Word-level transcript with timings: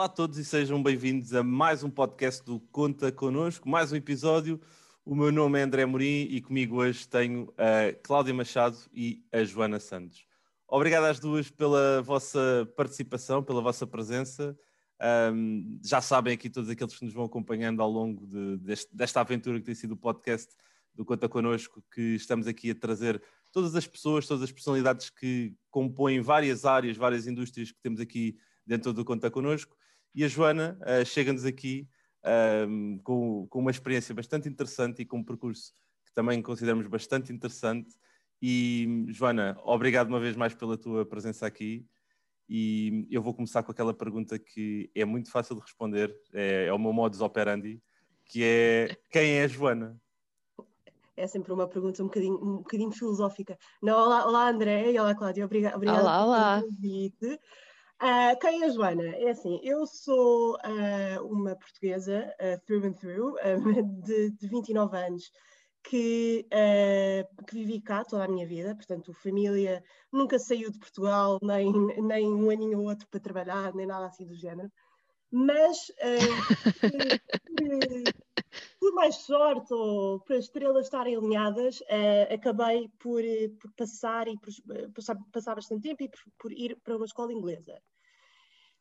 Olá 0.00 0.06
a 0.06 0.08
todos 0.08 0.38
e 0.38 0.44
sejam 0.46 0.82
bem-vindos 0.82 1.34
a 1.34 1.42
mais 1.42 1.84
um 1.84 1.90
podcast 1.90 2.42
do 2.42 2.58
Conta 2.58 3.12
Connosco, 3.12 3.68
mais 3.68 3.92
um 3.92 3.96
episódio. 3.96 4.58
O 5.04 5.14
meu 5.14 5.30
nome 5.30 5.58
é 5.58 5.62
André 5.62 5.84
Morim 5.84 6.26
e 6.30 6.40
comigo 6.40 6.76
hoje 6.76 7.06
tenho 7.06 7.52
a 7.58 7.92
Cláudia 8.02 8.32
Machado 8.32 8.78
e 8.94 9.22
a 9.30 9.44
Joana 9.44 9.78
Santos. 9.78 10.24
Obrigado 10.66 11.04
às 11.04 11.20
duas 11.20 11.50
pela 11.50 12.00
vossa 12.00 12.66
participação, 12.74 13.42
pela 13.42 13.60
vossa 13.60 13.86
presença. 13.86 14.58
Um, 15.34 15.78
já 15.84 16.00
sabem 16.00 16.32
aqui 16.32 16.48
todos 16.48 16.70
aqueles 16.70 16.96
que 16.96 17.04
nos 17.04 17.12
vão 17.12 17.26
acompanhando 17.26 17.82
ao 17.82 17.90
longo 17.90 18.26
de, 18.26 18.56
deste, 18.56 18.96
desta 18.96 19.20
aventura 19.20 19.58
que 19.58 19.66
tem 19.66 19.74
sido 19.74 19.92
o 19.92 19.98
podcast 19.98 20.50
do 20.94 21.04
Conta 21.04 21.28
Connosco, 21.28 21.84
que 21.94 22.14
estamos 22.14 22.46
aqui 22.46 22.70
a 22.70 22.74
trazer 22.74 23.22
todas 23.52 23.76
as 23.76 23.86
pessoas, 23.86 24.26
todas 24.26 24.44
as 24.44 24.50
personalidades 24.50 25.10
que 25.10 25.54
compõem 25.70 26.22
várias 26.22 26.64
áreas, 26.64 26.96
várias 26.96 27.26
indústrias 27.26 27.70
que 27.70 27.82
temos 27.82 28.00
aqui 28.00 28.38
dentro 28.66 28.94
do 28.94 29.04
Conta 29.04 29.30
Connosco. 29.30 29.76
E 30.14 30.24
a 30.24 30.28
Joana 30.28 30.78
uh, 30.82 31.04
chega-nos 31.04 31.44
aqui 31.44 31.88
um, 32.68 32.98
com, 33.02 33.46
com, 33.48 33.58
uma 33.60 33.70
experiência 33.70 34.14
bastante 34.14 34.48
interessante 34.48 35.02
e 35.02 35.04
com 35.04 35.18
um 35.18 35.24
percurso 35.24 35.72
que 36.04 36.12
também 36.12 36.42
consideramos 36.42 36.86
bastante 36.86 37.32
interessante. 37.32 37.94
E, 38.42 39.06
Joana, 39.08 39.56
obrigado 39.64 40.08
uma 40.08 40.20
vez 40.20 40.34
mais 40.34 40.54
pela 40.54 40.76
tua 40.76 41.04
presença 41.06 41.46
aqui. 41.46 41.86
E 42.48 43.06
eu 43.10 43.22
vou 43.22 43.32
começar 43.32 43.62
com 43.62 43.70
aquela 43.70 43.94
pergunta 43.94 44.36
que 44.38 44.90
é 44.94 45.04
muito 45.04 45.30
fácil 45.30 45.54
de 45.54 45.60
responder, 45.60 46.12
é, 46.32 46.66
é 46.66 46.72
o 46.72 46.78
meu 46.78 46.92
modus 46.92 47.20
operandi, 47.20 47.80
que 48.24 48.42
é 48.42 48.96
quem 49.08 49.38
é 49.38 49.44
a 49.44 49.48
Joana? 49.48 49.96
É 51.16 51.26
sempre 51.28 51.52
uma 51.52 51.68
pergunta 51.68 52.02
um 52.02 52.06
bocadinho, 52.06 52.34
um 52.34 52.56
bocadinho 52.56 52.90
filosófica. 52.90 53.56
Não, 53.80 53.96
olá, 53.96 54.26
olá 54.26 54.48
André 54.48 54.90
e 54.90 54.98
olá 54.98 55.14
Cláudia, 55.14 55.44
obrigada, 55.44 55.76
olá, 55.78 56.24
olá. 56.24 56.60
pelo 56.60 56.72
convite. 56.72 57.40
Uh, 58.02 58.34
quem 58.40 58.62
é 58.62 58.66
a 58.66 58.70
Joana? 58.70 59.04
É 59.16 59.28
assim, 59.28 59.60
eu 59.62 59.86
sou 59.86 60.54
uh, 60.54 61.26
uma 61.26 61.54
portuguesa, 61.54 62.34
uh, 62.40 62.58
through 62.64 62.86
and 62.86 62.94
through, 62.94 63.36
de, 64.04 64.30
de 64.30 64.48
29 64.48 64.96
anos, 64.96 65.30
que, 65.84 66.46
que, 67.46 67.54
vivi 67.54 67.80
cá 67.82 68.02
toda 68.02 68.24
a 68.24 68.28
minha 68.28 68.46
vida, 68.46 68.74
portanto, 68.74 69.12
família 69.12 69.82
nunca 70.10 70.38
saiu 70.38 70.70
de 70.70 70.78
Portugal, 70.78 71.38
nem, 71.42 71.70
nem 72.02 72.26
um 72.26 72.48
aninho 72.48 72.78
ou 72.78 72.88
outro 72.88 73.06
para 73.10 73.20
trabalhar, 73.20 73.74
nem 73.74 73.86
nada 73.86 74.06
assim 74.06 74.26
do 74.26 74.34
género. 74.34 74.70
Mas, 75.30 75.92
por, 76.80 76.90
por, 78.80 78.94
mais 78.94 79.14
sorte 79.16 79.72
ou 79.72 80.20
por 80.20 80.34
as 80.36 80.44
estrelas 80.44 80.86
estarem 80.86 81.16
alinhadas, 81.16 81.80
acabei 82.32 82.88
por, 82.98 83.22
por 83.60 83.72
passar 83.76 84.26
e 84.26 84.36
por, 84.38 84.52
passar, 84.92 85.16
passar 85.32 85.54
bastante 85.54 85.88
tempo 85.88 86.02
e 86.02 86.08
por, 86.08 86.20
por 86.38 86.52
ir 86.52 86.76
para 86.82 86.96
uma 86.96 87.06
escola 87.06 87.32
inglesa. 87.32 87.80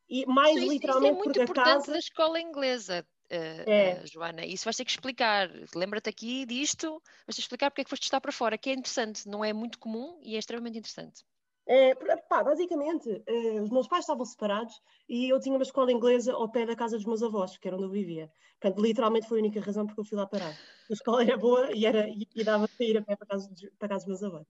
E 0.09 0.25
mais 0.25 0.58
isso, 0.58 0.72
literalmente 0.72 1.11
isso 1.11 1.22
é 1.22 1.23
muito 1.23 1.42
importante 1.42 1.66
casa... 1.66 1.92
da 1.92 2.00
escola 2.00 2.39
inglesa, 2.42 3.05
uh, 3.31 3.70
é. 3.70 4.02
uh, 4.02 4.08
Joana. 4.08 4.44
Isso 4.44 4.66
vais 4.66 4.75
ter 4.75 4.86
que 4.86 4.92
explicar. 4.92 5.50
Lembra-te 5.75 6.09
aqui 6.09 6.45
disto, 6.47 7.02
vais 7.27 7.36
ter 7.36 7.36
que 7.36 7.42
explicar 7.42 7.70
porque 7.70 7.81
é 7.81 7.83
que 7.83 7.89
foste 7.92 8.03
estar 8.03 8.20
para 8.20 8.31
fora, 8.31 8.58
que 8.58 8.72
é 8.72 8.73
interessante, 8.73 9.27
não 9.27 9.45
é 9.45 9.53
muito 9.53 9.77
comum 9.77 10.20
e 10.23 10.36
é 10.36 10.39
extremamente 10.39 10.80
interessante. 10.80 11.23
É, 11.71 11.93
pá, 12.27 12.43
basicamente, 12.43 13.07
uh, 13.07 13.61
os 13.61 13.69
meus 13.69 13.87
pais 13.87 14.01
estavam 14.01 14.25
separados 14.25 14.81
e 15.07 15.29
eu 15.29 15.39
tinha 15.39 15.55
uma 15.55 15.61
escola 15.61 15.91
inglesa 15.91 16.33
ao 16.33 16.49
pé 16.49 16.65
da 16.65 16.75
casa 16.75 16.97
dos 16.97 17.05
meus 17.05 17.21
avós, 17.21 17.59
que 17.59 17.67
era 17.67 17.77
onde 17.77 17.85
eu 17.85 17.91
vivia. 17.91 18.27
Portanto, 18.59 18.81
literalmente 18.81 19.27
foi 19.27 19.37
a 19.37 19.41
única 19.41 19.61
razão 19.61 19.85
porque 19.85 20.01
eu 20.01 20.05
fui 20.05 20.17
lá 20.17 20.25
parar. 20.25 20.49
A 20.49 20.93
escola 20.93 21.21
era 21.21 21.37
boa 21.37 21.71
e, 21.71 21.85
era, 21.85 22.09
e, 22.09 22.27
e 22.35 22.43
dava 22.43 22.67
para 22.67 22.85
ir 22.87 22.97
a 22.97 23.03
pé 23.03 23.15
para 23.15 23.27
casa, 23.27 23.47
para 23.77 23.87
casa 23.87 24.03
dos 24.03 24.19
meus 24.19 24.23
avós. 24.23 24.47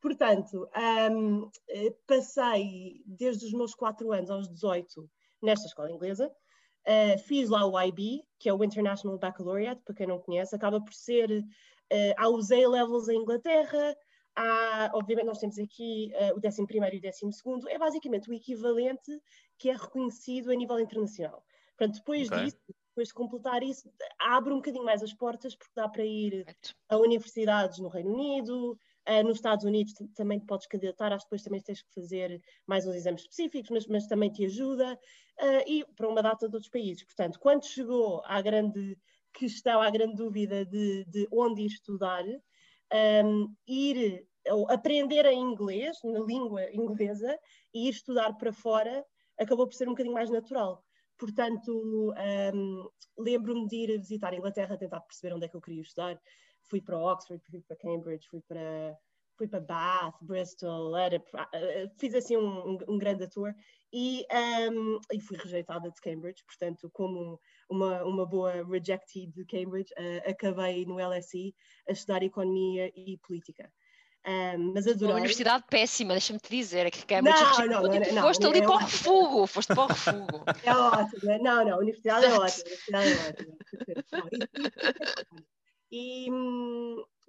Portanto, 0.00 0.68
um, 1.10 1.50
eh, 1.68 1.94
passei 2.06 3.02
desde 3.06 3.46
os 3.46 3.52
meus 3.52 3.74
4 3.74 4.12
anos 4.12 4.30
aos 4.30 4.48
18 4.48 5.10
nesta 5.42 5.66
escola 5.66 5.90
inglesa. 5.90 6.30
Uh, 6.86 7.18
fiz 7.24 7.48
lá 7.48 7.66
o 7.66 7.80
IB, 7.80 8.22
que 8.38 8.48
é 8.48 8.54
o 8.54 8.62
International 8.62 9.18
Baccalaureate, 9.18 9.82
para 9.84 9.94
quem 9.96 10.06
não 10.06 10.20
conhece, 10.20 10.54
acaba 10.54 10.80
por 10.80 10.94
ser. 10.94 11.28
Uh, 11.92 12.14
há 12.16 12.28
os 12.28 12.52
A-levels 12.52 13.08
em 13.08 13.20
Inglaterra, 13.20 13.96
há, 14.36 14.90
obviamente, 14.94 15.26
nós 15.26 15.38
temos 15.38 15.58
aqui 15.58 16.12
uh, 16.14 16.34
o 16.34 16.46
11 16.46 16.60
e 16.60 17.26
o 17.26 17.30
12, 17.30 17.70
é 17.70 17.78
basicamente 17.78 18.30
o 18.30 18.32
equivalente 18.32 19.20
que 19.58 19.70
é 19.70 19.74
reconhecido 19.74 20.50
a 20.50 20.54
nível 20.54 20.78
internacional. 20.78 21.44
Portanto, 21.76 21.96
depois 21.96 22.28
okay. 22.28 22.44
disso, 22.44 22.58
depois 22.88 23.08
de 23.08 23.14
completar 23.14 23.62
isso, 23.62 23.90
abre 24.18 24.52
um 24.52 24.56
bocadinho 24.56 24.84
mais 24.84 25.02
as 25.02 25.14
portas, 25.14 25.54
porque 25.54 25.72
dá 25.74 25.88
para 25.88 26.04
ir 26.04 26.46
a 26.88 26.96
universidades 26.98 27.78
no 27.78 27.88
Reino 27.88 28.12
Unido, 28.12 28.78
Uh, 29.08 29.20
nos 29.24 29.38
Estados 29.38 29.64
Unidos 29.64 29.94
também 30.14 30.38
te 30.38 30.46
podes 30.46 30.68
candidatar, 30.68 31.12
acho 31.12 31.24
que 31.24 31.30
depois 31.30 31.42
também 31.42 31.60
tens 31.60 31.82
que 31.82 31.92
fazer 31.92 32.40
mais 32.64 32.86
uns 32.86 32.94
exames 32.94 33.22
específicos, 33.22 33.68
mas, 33.70 33.86
mas 33.88 34.06
também 34.06 34.30
te 34.30 34.44
ajuda, 34.44 34.94
uh, 34.94 35.62
e 35.68 35.84
para 35.96 36.08
uma 36.08 36.22
data 36.22 36.48
de 36.48 36.54
outros 36.54 36.70
países. 36.70 37.02
Portanto, 37.02 37.40
quando 37.40 37.66
chegou 37.66 38.22
à 38.24 38.40
grande 38.40 38.96
questão, 39.32 39.82
à 39.82 39.90
grande 39.90 40.14
dúvida 40.14 40.64
de, 40.64 41.04
de 41.06 41.26
onde 41.32 41.62
ir 41.62 41.66
estudar, 41.66 42.24
um, 43.24 43.54
ir 43.66 44.26
ou 44.50 44.68
aprender 44.70 45.24
em 45.26 45.40
inglês, 45.40 45.96
na 46.02 46.20
língua 46.20 46.64
inglesa, 46.72 47.38
e 47.72 47.86
ir 47.86 47.90
estudar 47.90 48.32
para 48.34 48.52
fora, 48.52 49.04
acabou 49.38 49.66
por 49.66 49.74
ser 49.74 49.86
um 49.86 49.92
bocadinho 49.92 50.14
mais 50.14 50.30
natural. 50.30 50.84
Portanto, 51.16 52.12
um, 52.54 52.88
lembro-me 53.16 53.68
de 53.68 53.76
ir 53.76 53.98
visitar 53.98 54.32
a 54.32 54.36
Inglaterra, 54.36 54.76
tentar 54.76 55.00
perceber 55.00 55.34
onde 55.34 55.46
é 55.46 55.48
que 55.48 55.56
eu 55.56 55.60
queria 55.60 55.82
estudar 55.82 56.20
fui 56.72 56.80
para 56.80 56.98
Oxford, 56.98 57.42
fui 57.44 57.60
para 57.60 57.76
Cambridge, 57.76 58.26
fui 58.28 58.40
para, 58.40 58.96
fui 59.42 59.48
para 59.48 59.60
Bath, 59.60 60.14
Bristol, 60.20 60.96
era, 60.96 61.22
eh, 61.52 61.90
fiz 61.98 62.14
assim 62.14 62.36
um, 62.36 62.78
um, 62.88 62.98
grande 62.98 63.28
tour 63.28 63.52
e, 63.92 64.24
um, 64.70 65.00
e 65.12 65.20
fui 65.20 65.36
rejeitada 65.36 65.90
de 65.90 66.00
Cambridge, 66.00 66.44
portanto, 66.44 66.88
como 66.92 67.40
uma, 67.68 68.04
uma 68.04 68.24
boa 68.24 68.64
rejectee 68.64 69.26
de 69.26 69.44
Cambridge, 69.44 69.92
uh, 69.94 70.30
acabei 70.30 70.86
no 70.86 70.96
LSE 70.96 71.54
a 71.88 71.92
estudar 71.92 72.22
Economia 72.22 72.92
e 72.94 73.18
Política. 73.18 73.72
Um, 74.24 74.72
mas 74.72 74.86
adorei. 74.86 75.08
Uma 75.08 75.16
universidade 75.16 75.64
péssima, 75.68 76.12
deixa-me 76.12 76.38
te 76.38 76.56
dizer, 76.56 76.86
é 76.86 76.90
que 76.92 77.04
Cambridge 77.04 77.42
não, 77.42 77.66
não, 77.66 77.82
não, 77.82 77.90
tipo, 77.90 78.14
não, 78.14 78.22
foste 78.22 78.46
ali 78.46 78.58
é 78.60 78.62
para 78.62 78.74
o 78.74 78.78
refugo, 78.78 79.46
foste 79.48 79.74
para 79.74 79.82
o 79.82 79.86
refugo. 79.88 80.44
É 80.64 80.72
ótimo, 80.72 81.38
não, 81.42 81.64
não, 81.64 81.74
a 81.74 81.78
universidade 81.78 82.26
é 82.26 82.32
ótima, 82.32 82.70
a 82.94 82.98
universidade 83.00 83.10
é 83.10 84.18
ótima. 84.18 84.48
E, 85.92 86.26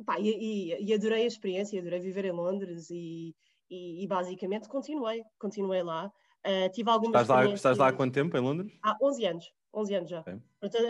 pá, 0.05 0.17
e, 0.19 0.29
e, 0.29 0.85
e, 0.85 0.93
adorei 0.93 1.23
a 1.23 1.27
experiência, 1.27 1.81
adorei 1.81 1.99
viver 1.99 2.23
em 2.23 2.31
Londres 2.31 2.89
e, 2.89 3.35
e, 3.69 4.07
basicamente 4.07 4.69
continuei, 4.69 5.21
continuei 5.37 5.83
lá. 5.83 6.09
Uh, 6.45 6.69
tive 6.71 6.89
algumas 6.89 7.21
estás 7.21 7.27
lá, 7.27 7.53
estás 7.53 7.77
lá 7.77 7.87
há 7.89 7.93
quanto 7.93 8.13
tempo 8.13 8.37
em 8.37 8.39
Londres? 8.39 8.71
Há 8.81 8.97
11 9.01 9.25
anos. 9.25 9.53
11 9.73 9.95
anos 9.95 10.09
já. 10.09 10.19
Okay. 10.21 10.39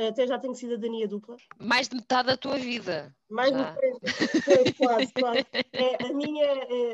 Até 0.08 0.28
já 0.28 0.38
tenho 0.38 0.54
cidadania 0.54 1.08
dupla. 1.08 1.38
Mais 1.58 1.88
de 1.88 1.96
metade 1.96 2.28
da 2.28 2.38
tua 2.38 2.58
vida. 2.58 3.16
Mais 3.30 3.52
de 3.52 3.58
metade. 3.58 4.74
quase, 4.78 5.14
quase. 5.14 5.46
É, 5.72 6.06
a, 6.06 6.14
minha, 6.14 6.54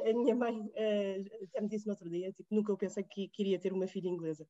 a 0.10 0.14
minha 0.14 0.36
mãe 0.36 0.70
é, 0.76 1.24
até 1.44 1.62
me 1.62 1.68
disse 1.68 1.88
no 1.88 1.94
outro 1.94 2.10
dia, 2.10 2.32
tipo, 2.32 2.54
nunca 2.54 2.72
eu 2.72 2.78
pensei 2.78 3.04
que 3.04 3.28
queria 3.30 3.60
ter 3.60 3.74
uma 3.74 3.88
filha 3.88 4.08
inglesa. 4.08 4.48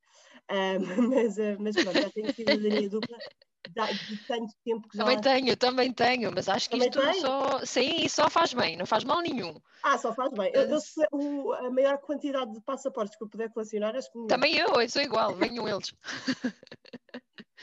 Um, 0.51 0.79
mas, 1.09 1.38
mas 1.59 1.75
pronto, 1.75 2.01
já 2.01 2.09
tenho 2.09 2.34
cidadania 2.34 2.89
dupla 2.89 3.18
de 3.67 4.17
tanto 4.27 4.53
tempo 4.63 4.87
que 4.87 4.97
já... 4.97 5.03
Também 5.03 5.21
tenho, 5.21 5.57
também 5.57 5.93
tenho, 5.93 6.31
mas 6.33 6.47
acho 6.47 6.69
que 6.69 6.77
também 6.77 6.89
isto 6.89 7.01
tem? 7.01 7.21
só, 7.21 7.65
sim, 7.65 8.07
só 8.07 8.29
faz 8.29 8.53
bem, 8.53 8.77
não 8.77 8.85
faz 8.85 9.03
mal 9.03 9.21
nenhum. 9.21 9.55
Ah, 9.83 9.97
só 9.97 10.13
faz 10.13 10.31
bem. 10.31 10.51
Eu, 10.53 10.63
eu 10.63 10.79
o, 11.11 11.53
a 11.53 11.69
maior 11.69 11.97
quantidade 11.99 12.53
de 12.53 12.61
passaportes 12.61 13.17
que 13.17 13.23
eu 13.23 13.29
puder 13.29 13.51
colecionar, 13.51 13.95
acho 13.95 14.11
que... 14.11 14.27
Também 14.27 14.55
eu, 14.55 14.81
eu 14.81 14.89
sou 14.89 15.01
igual, 15.01 15.35
venham 15.35 15.67
eles. 15.67 15.93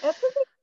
É, 0.02 0.12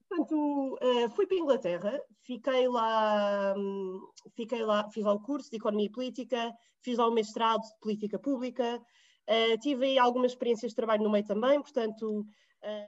portanto, 0.08 0.78
uh, 0.80 1.10
fui 1.10 1.26
para 1.26 1.38
a 1.38 1.40
Inglaterra, 1.40 2.02
fiquei 2.22 2.68
lá, 2.68 3.56
um, 3.58 4.00
fiquei 4.36 4.64
lá, 4.64 4.88
fiz 4.92 5.04
lá 5.04 5.12
o 5.12 5.20
curso 5.20 5.50
de 5.50 5.58
Economia 5.58 5.88
e 5.88 5.92
Política, 5.92 6.54
fiz 6.84 7.00
lá 7.00 7.08
o 7.08 7.14
mestrado 7.14 7.62
de 7.62 7.80
Política 7.82 8.20
Pública, 8.20 8.78
uh, 8.78 9.58
tive 9.60 9.88
aí 9.88 9.98
algumas 9.98 10.34
experiências 10.34 10.72
de 10.72 10.76
trabalho 10.76 11.02
no 11.02 11.10
meio 11.10 11.26
também, 11.26 11.60
portanto 11.60 12.24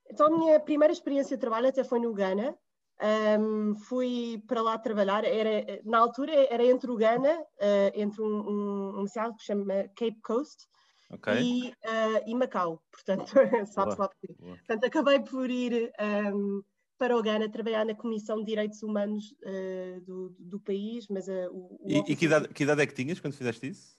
então, 0.10 0.28
a 0.28 0.38
minha 0.38 0.60
primeira 0.60 0.94
experiência 0.94 1.36
de 1.36 1.42
trabalho 1.42 1.68
até 1.68 1.84
foi 1.84 2.00
no 2.00 2.14
Ghana. 2.14 2.58
Um, 3.40 3.76
fui 3.76 4.42
para 4.48 4.62
lá 4.62 4.78
trabalhar, 4.78 5.26
era, 5.26 5.82
na 5.84 5.98
altura 5.98 6.32
era 6.50 6.64
entre 6.64 6.90
o 6.90 6.96
Ghana, 6.96 7.42
uh, 7.42 7.92
entre 7.94 8.22
um, 8.22 8.26
um, 8.26 9.02
um 9.02 9.06
que 9.06 9.40
se 9.40 9.46
chama 9.48 9.84
Cape 9.98 10.22
Coast 10.24 10.66
okay. 11.12 11.42
e, 11.42 11.70
uh, 11.72 12.24
e, 12.26 12.34
Macau, 12.34 12.82
portanto, 12.90 13.34
sabes 13.68 13.98
lá 13.98 14.10
Portanto, 14.38 14.86
acabei 14.86 15.20
por 15.20 15.50
ir 15.50 15.92
um, 16.34 16.64
para 16.98 17.18
o 17.18 17.22
Ghana 17.22 17.52
trabalhar 17.52 17.86
na 17.86 17.96
Comissão 17.96 18.38
de 18.40 18.46
Direitos 18.46 18.82
Humanos 18.82 19.36
uh, 19.44 20.02
do, 20.06 20.34
do, 20.40 20.60
país, 20.62 21.06
mas 21.10 21.28
o, 21.28 21.78
o 21.82 21.86
E, 21.86 22.14
e 22.14 22.16
que, 22.16 22.26
idade, 22.26 22.48
que 22.48 22.64
idade 22.64 22.82
é 22.82 22.88
que 22.88 22.94
tinhas 22.94 23.20
quando 23.20 23.34
fizeste 23.34 23.68
isso? 23.68 23.98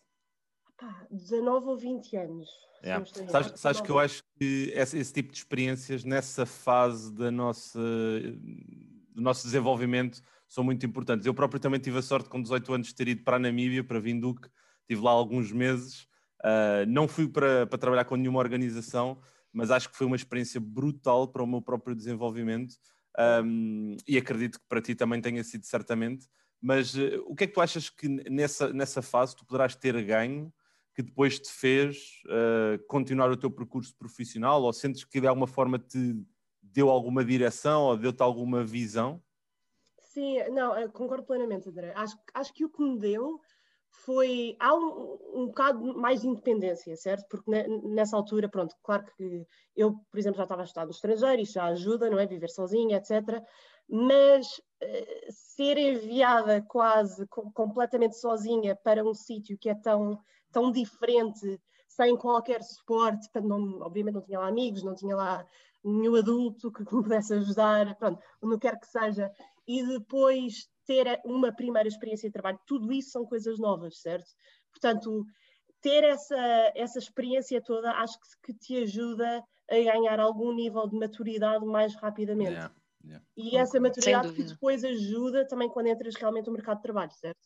Pá, 0.79 1.07
19 1.11 1.67
ou 1.67 1.77
20 1.77 2.17
anos. 2.17 2.49
Yeah. 2.83 3.05
Sabes, 3.29 3.61
sabes 3.61 3.81
que 3.83 3.91
eu 3.91 3.99
acho 3.99 4.23
que 4.37 4.71
esse, 4.75 4.99
esse, 4.99 5.13
tipo 5.13 5.33
de 5.33 5.39
experiências 5.39 6.05
nessa 6.05 6.45
fase 6.45 7.13
da 7.13 7.31
nossa, 7.31 7.81
do 7.81 9.21
nosso 9.23 9.45
desenvolvimento 9.45 10.23
são 10.49 10.63
muito 10.63 10.85
importantes. 10.85 11.27
Eu 11.27 11.35
próprio 11.35 11.59
também 11.59 11.81
tive 11.81 11.99
a 11.99 12.03
sorte 12.03 12.29
com 12.29 12.41
18 12.41 12.75
anos 12.75 12.87
de 12.89 12.95
ter 12.95 13.09
ido 13.09 13.25
para 13.25 13.37
a 13.37 13.39
Namíbia, 13.39 13.83
para 13.83 13.99
Vinduque, 13.99 14.49
estive 14.83 15.03
lá 15.03 15.11
alguns 15.11 15.51
meses. 15.51 16.07
Uh, 16.45 16.87
não 16.87 17.09
fui 17.09 17.29
para, 17.29 17.67
para 17.67 17.79
trabalhar 17.79 18.05
com 18.05 18.15
nenhuma 18.15 18.39
organização, 18.39 19.19
mas 19.53 19.71
acho 19.71 19.89
que 19.89 19.97
foi 19.97 20.07
uma 20.07 20.17
experiência 20.17 20.61
brutal 20.61 21.27
para 21.29 21.43
o 21.43 21.47
meu 21.47 21.63
próprio 21.63 21.97
desenvolvimento 21.97 22.75
um, 23.43 23.97
e 24.07 24.19
acredito 24.19 24.61
que 24.61 24.67
para 24.69 24.83
ti 24.83 24.95
também 24.95 25.21
tenha 25.21 25.43
sido 25.43 25.65
certamente. 25.65 26.27
Mas 26.61 26.95
uh, 26.95 27.25
o 27.27 27.35
que 27.35 27.45
é 27.45 27.47
que 27.47 27.55
tu 27.55 27.61
achas 27.61 27.89
que 27.89 28.07
nessa, 28.09 28.73
nessa 28.73 29.01
fase 29.01 29.35
tu 29.35 29.47
poderás 29.47 29.75
ter 29.75 30.01
ganho 30.05 30.53
que 30.97 31.03
depois 31.03 31.39
te 31.39 31.53
fez 31.53 32.23
uh, 32.25 32.83
continuar 32.89 33.31
o 33.31 33.37
teu 33.37 33.51
percurso 33.51 33.95
profissional 33.99 34.63
ou 34.63 34.73
sentes 34.73 35.05
que 35.05 35.21
de 35.21 35.27
alguma 35.27 35.47
forma 35.47 35.79
te 35.79 36.17
deu 36.63 36.89
alguma 36.89 37.23
direção 37.23 37.83
ou 37.83 37.99
deu-te 37.99 38.23
alguma 38.23 38.65
visão? 38.65 39.23
Sim, 40.01 40.39
não, 40.49 40.91
concordo 40.93 41.27
plenamente, 41.27 41.69
André. 41.69 41.93
Acho, 41.95 42.17
acho 42.33 42.55
que 42.55 42.65
o 42.65 42.71
que 42.71 42.83
me 42.83 42.99
deu 42.99 43.39
foi. 43.91 44.57
Há 44.59 44.75
um, 44.75 45.19
um 45.35 45.47
bocado 45.49 45.95
mais 45.99 46.23
de 46.23 46.29
independência, 46.29 46.97
certo? 46.97 47.27
Porque 47.29 47.51
nessa 47.85 48.17
altura, 48.17 48.49
pronto, 48.49 48.75
claro 48.83 49.05
que 49.15 49.47
eu, 49.77 49.93
por 50.11 50.19
exemplo, 50.19 50.39
já 50.39 50.45
estava 50.45 50.63
a 50.63 50.65
estudar 50.65 50.87
no 50.87 50.93
estrangeiro, 50.93 51.43
isso 51.43 51.53
já 51.53 51.67
ajuda, 51.67 52.09
não 52.09 52.19
é? 52.19 52.27
Viver 52.27 52.49
sozinha, 52.49 52.97
etc. 52.97 53.43
Mas 53.87 54.47
uh, 54.83 55.27
ser 55.29 55.77
enviada 55.77 56.63
quase 56.63 57.27
com, 57.29 57.53
completamente 57.53 58.17
sozinha 58.17 58.75
para 58.75 59.05
um 59.05 59.13
sítio 59.13 59.59
que 59.59 59.69
é 59.69 59.75
tão, 59.75 60.19
tão 60.53 60.71
diferente, 60.71 61.61
sem 61.89 62.17
qualquer 62.17 62.63
suporte, 62.63 63.29
portanto, 63.31 63.49
não, 63.49 63.81
obviamente 63.81 64.15
não 64.15 64.23
tinha 64.23 64.39
lá 64.39 64.49
amigos, 64.49 64.83
não 64.83 64.95
tinha 64.95 65.17
lá 65.17 65.47
nenhum 65.83 66.17
adulto 66.17 66.71
que 66.71 66.81
me 66.81 67.03
pudesse 67.03 67.35
ajudar, 67.35 67.95
pronto, 67.97 68.21
onde 68.43 68.59
quer 68.59 68.79
que 68.79 68.87
seja, 68.87 69.31
e 69.67 69.85
depois 69.87 70.69
ter 70.85 71.21
uma 71.25 71.53
primeira 71.53 71.89
experiência 71.89 72.29
de 72.29 72.33
trabalho, 72.33 72.61
tudo 72.67 72.93
isso 72.93 73.11
são 73.11 73.27
coisas 73.27 73.59
novas, 73.59 74.01
certo? 74.01 74.31
Portanto, 74.71 75.25
ter 75.81 76.05
essa, 76.05 76.73
essa 76.75 76.99
experiência 76.99 77.61
toda 77.63 77.91
acho 77.93 78.19
que, 78.19 78.53
que 78.53 78.59
te 78.59 78.77
ajuda 78.83 79.43
a 79.71 79.75
ganhar 79.75 80.21
algum 80.21 80.53
nível 80.55 80.87
de 80.89 80.97
maturidade 80.97 81.65
mais 81.65 81.95
rapidamente. 81.97 82.53
Yeah, 82.53 82.75
yeah. 83.05 83.27
E 83.37 83.57
essa 83.57 83.81
maturidade 83.81 84.33
que 84.33 84.45
depois 84.45 84.85
ajuda 84.85 85.47
também 85.47 85.69
quando 85.69 85.89
entras 85.89 86.15
realmente 86.15 86.47
no 86.47 86.53
mercado 86.53 86.77
de 86.77 86.83
trabalho, 86.83 87.13
certo? 87.13 87.41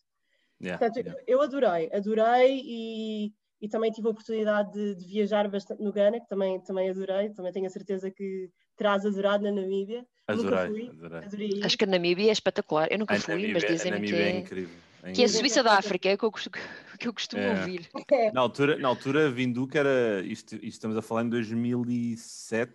Yeah, 0.62 0.78
Portanto, 0.78 1.16
eu 1.26 1.40
adorei, 1.40 1.90
adorei 1.92 2.60
e, 2.62 3.32
e 3.62 3.68
também 3.68 3.90
tive 3.90 4.08
a 4.08 4.10
oportunidade 4.10 4.72
de, 4.72 4.94
de, 4.94 5.06
viajar 5.06 5.48
bastante 5.48 5.82
no 5.82 5.90
Ghana, 5.90 6.20
que 6.20 6.28
também, 6.28 6.60
também 6.60 6.90
adorei, 6.90 7.30
também 7.30 7.50
tenho 7.50 7.66
a 7.66 7.70
certeza 7.70 8.10
que 8.10 8.50
terás 8.76 9.06
adorado 9.06 9.42
na 9.44 9.52
Namíbia. 9.52 10.06
Adorei, 10.26 10.50
nunca 10.50 10.66
fui, 10.66 10.88
adorei. 10.88 11.24
adorei. 11.24 11.60
Acho 11.64 11.78
que 11.78 11.84
a 11.84 11.86
Namíbia 11.86 12.28
é 12.28 12.32
espetacular. 12.32 12.88
Eu 12.90 12.98
nunca 12.98 13.14
a 13.14 13.20
fui, 13.20 13.34
Namíbia, 13.34 13.54
mas 13.54 13.64
dizem 13.64 14.02
que 14.02 14.14
é, 14.14 14.22
é 14.22 14.38
incrível. 14.38 14.76
É 15.02 15.12
que 15.12 15.22
é 15.22 15.24
a 15.24 15.28
Suíça 15.28 15.62
da 15.62 15.78
África, 15.78 16.10
é 16.10 16.14
o 16.14 16.18
que 16.18 16.24
eu, 16.26 16.32
que 17.00 17.08
eu 17.08 17.14
costumo 17.14 17.42
é. 17.42 17.58
ouvir. 17.58 17.88
É. 18.12 18.30
Na 18.32 18.42
altura, 18.42 18.78
na 18.78 18.88
altura 18.88 19.30
Vinduque 19.30 19.78
era, 19.78 20.20
isto, 20.20 20.56
isto 20.56 20.66
estamos 20.66 20.96
a 20.96 21.02
falar 21.02 21.24
em 21.24 21.30
2007, 21.30 22.70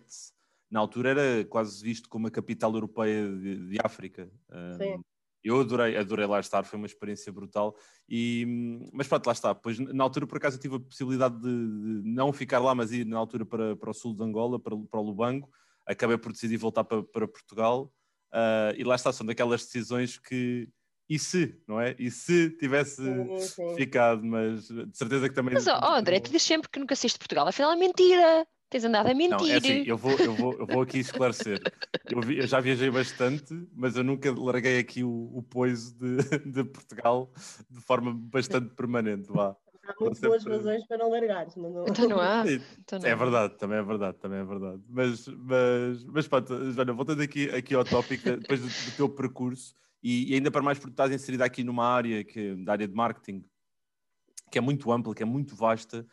na 0.68 0.80
altura 0.80 1.10
era 1.10 1.44
quase 1.44 1.82
visto 1.84 2.08
como 2.08 2.26
a 2.26 2.30
capital 2.30 2.74
europeia 2.74 3.28
de, 3.28 3.68
de 3.68 3.78
África. 3.84 4.28
Sim. 4.76 5.00
Eu 5.46 5.60
adorei, 5.60 5.96
adorei 5.96 6.26
lá 6.26 6.40
estar, 6.40 6.64
foi 6.64 6.76
uma 6.76 6.86
experiência 6.86 7.32
brutal. 7.32 7.76
E, 8.08 8.88
mas 8.92 9.06
pronto, 9.06 9.26
lá 9.26 9.32
está. 9.32 9.54
Pois, 9.54 9.78
na 9.78 10.04
altura, 10.04 10.26
por 10.26 10.38
acaso, 10.38 10.56
eu 10.56 10.60
tive 10.60 10.76
a 10.76 10.80
possibilidade 10.80 11.40
de, 11.40 12.02
de, 12.02 12.08
não 12.08 12.32
ficar 12.32 12.58
lá, 12.58 12.74
mas 12.74 12.92
ir 12.92 13.06
na 13.06 13.18
altura 13.18 13.44
para, 13.46 13.76
para 13.76 13.90
o 13.90 13.94
sul 13.94 14.14
de 14.14 14.22
Angola, 14.22 14.58
para, 14.58 14.76
para 14.76 15.00
o 15.00 15.02
Lubango 15.02 15.48
acabei 15.86 16.18
por 16.18 16.32
decidir 16.32 16.56
voltar 16.56 16.84
para, 16.84 17.02
para 17.02 17.28
Portugal 17.28 17.92
uh, 18.34 18.74
e 18.76 18.82
lá 18.82 18.96
está, 18.96 19.12
são 19.12 19.24
daquelas 19.24 19.62
decisões 19.62 20.18
que 20.18 20.68
e 21.08 21.20
se, 21.20 21.56
não 21.68 21.80
é? 21.80 21.94
E 22.00 22.10
se 22.10 22.50
tivesse 22.58 22.96
sim, 22.96 23.38
sim. 23.38 23.76
ficado, 23.76 24.24
mas 24.24 24.66
de 24.66 24.90
certeza 24.92 25.28
que 25.28 25.34
também. 25.36 25.54
Mas, 25.54 25.68
oh, 25.68 25.94
André, 25.94 26.18
tu 26.18 26.32
dizes 26.32 26.42
sempre 26.42 26.68
que 26.68 26.80
nunca 26.80 26.96
saíste 26.96 27.14
de 27.14 27.20
Portugal, 27.20 27.46
afinal 27.46 27.70
é 27.70 27.76
mentira. 27.76 28.44
Tens 28.68 28.84
andado 28.84 29.08
a 29.08 29.14
mentir. 29.14 29.38
Não, 29.38 29.46
é 29.46 29.56
assim, 29.56 29.84
eu 29.86 29.96
vou, 29.96 30.12
eu 30.18 30.34
vou, 30.34 30.52
eu 30.54 30.66
vou 30.66 30.82
aqui 30.82 30.98
esclarecer. 30.98 31.60
Eu, 32.10 32.20
vi, 32.20 32.38
eu, 32.38 32.46
já 32.46 32.60
viajei 32.60 32.90
bastante, 32.90 33.54
mas 33.74 33.96
eu 33.96 34.02
nunca 34.02 34.32
larguei 34.32 34.78
aqui 34.78 35.04
o, 35.04 35.30
o 35.32 35.42
poiso 35.42 35.96
de, 35.96 36.16
de 36.50 36.64
Portugal 36.64 37.30
de 37.70 37.80
forma 37.80 38.12
bastante 38.12 38.74
permanente. 38.74 39.28
Vá 39.30 39.56
há 39.88 39.94
muito 40.00 40.20
boas 40.20 40.44
razões 40.44 40.86
para 40.86 40.98
não 40.98 41.10
largares. 41.10 41.56
Não, 41.56 41.70
não... 41.70 41.86
Então 41.86 42.08
não 42.08 42.20
há. 42.20 42.44
Então 42.78 42.98
não. 42.98 43.08
É 43.08 43.14
verdade, 43.14 43.56
também 43.56 43.78
é 43.78 43.82
verdade, 43.82 44.18
também 44.18 44.38
é 44.38 44.44
verdade. 44.44 44.82
Mas, 44.88 45.26
mas, 45.28 46.04
mas 46.04 46.28
pronto, 46.28 46.72
Joana, 46.72 46.92
voltando 46.92 47.22
aqui, 47.22 47.48
aqui 47.50 47.74
ao 47.74 47.84
tópico, 47.84 48.24
depois 48.36 48.60
do, 48.60 48.66
do 48.68 48.96
teu 48.96 49.08
percurso, 49.08 49.74
e, 50.02 50.32
e, 50.32 50.34
ainda 50.34 50.50
para 50.50 50.62
mais 50.62 50.78
porque 50.78 50.92
estás 50.92 51.12
inserida 51.12 51.44
aqui 51.44 51.64
numa 51.64 51.84
área, 51.84 52.22
que, 52.22 52.54
da 52.56 52.72
área 52.72 52.86
de 52.86 52.94
marketing, 52.94 53.44
que 54.50 54.58
é 54.58 54.60
muito 54.60 54.90
ampla, 54.92 55.14
que 55.14 55.22
é 55.22 55.26
muito 55.26 55.56
vasta, 55.56 56.06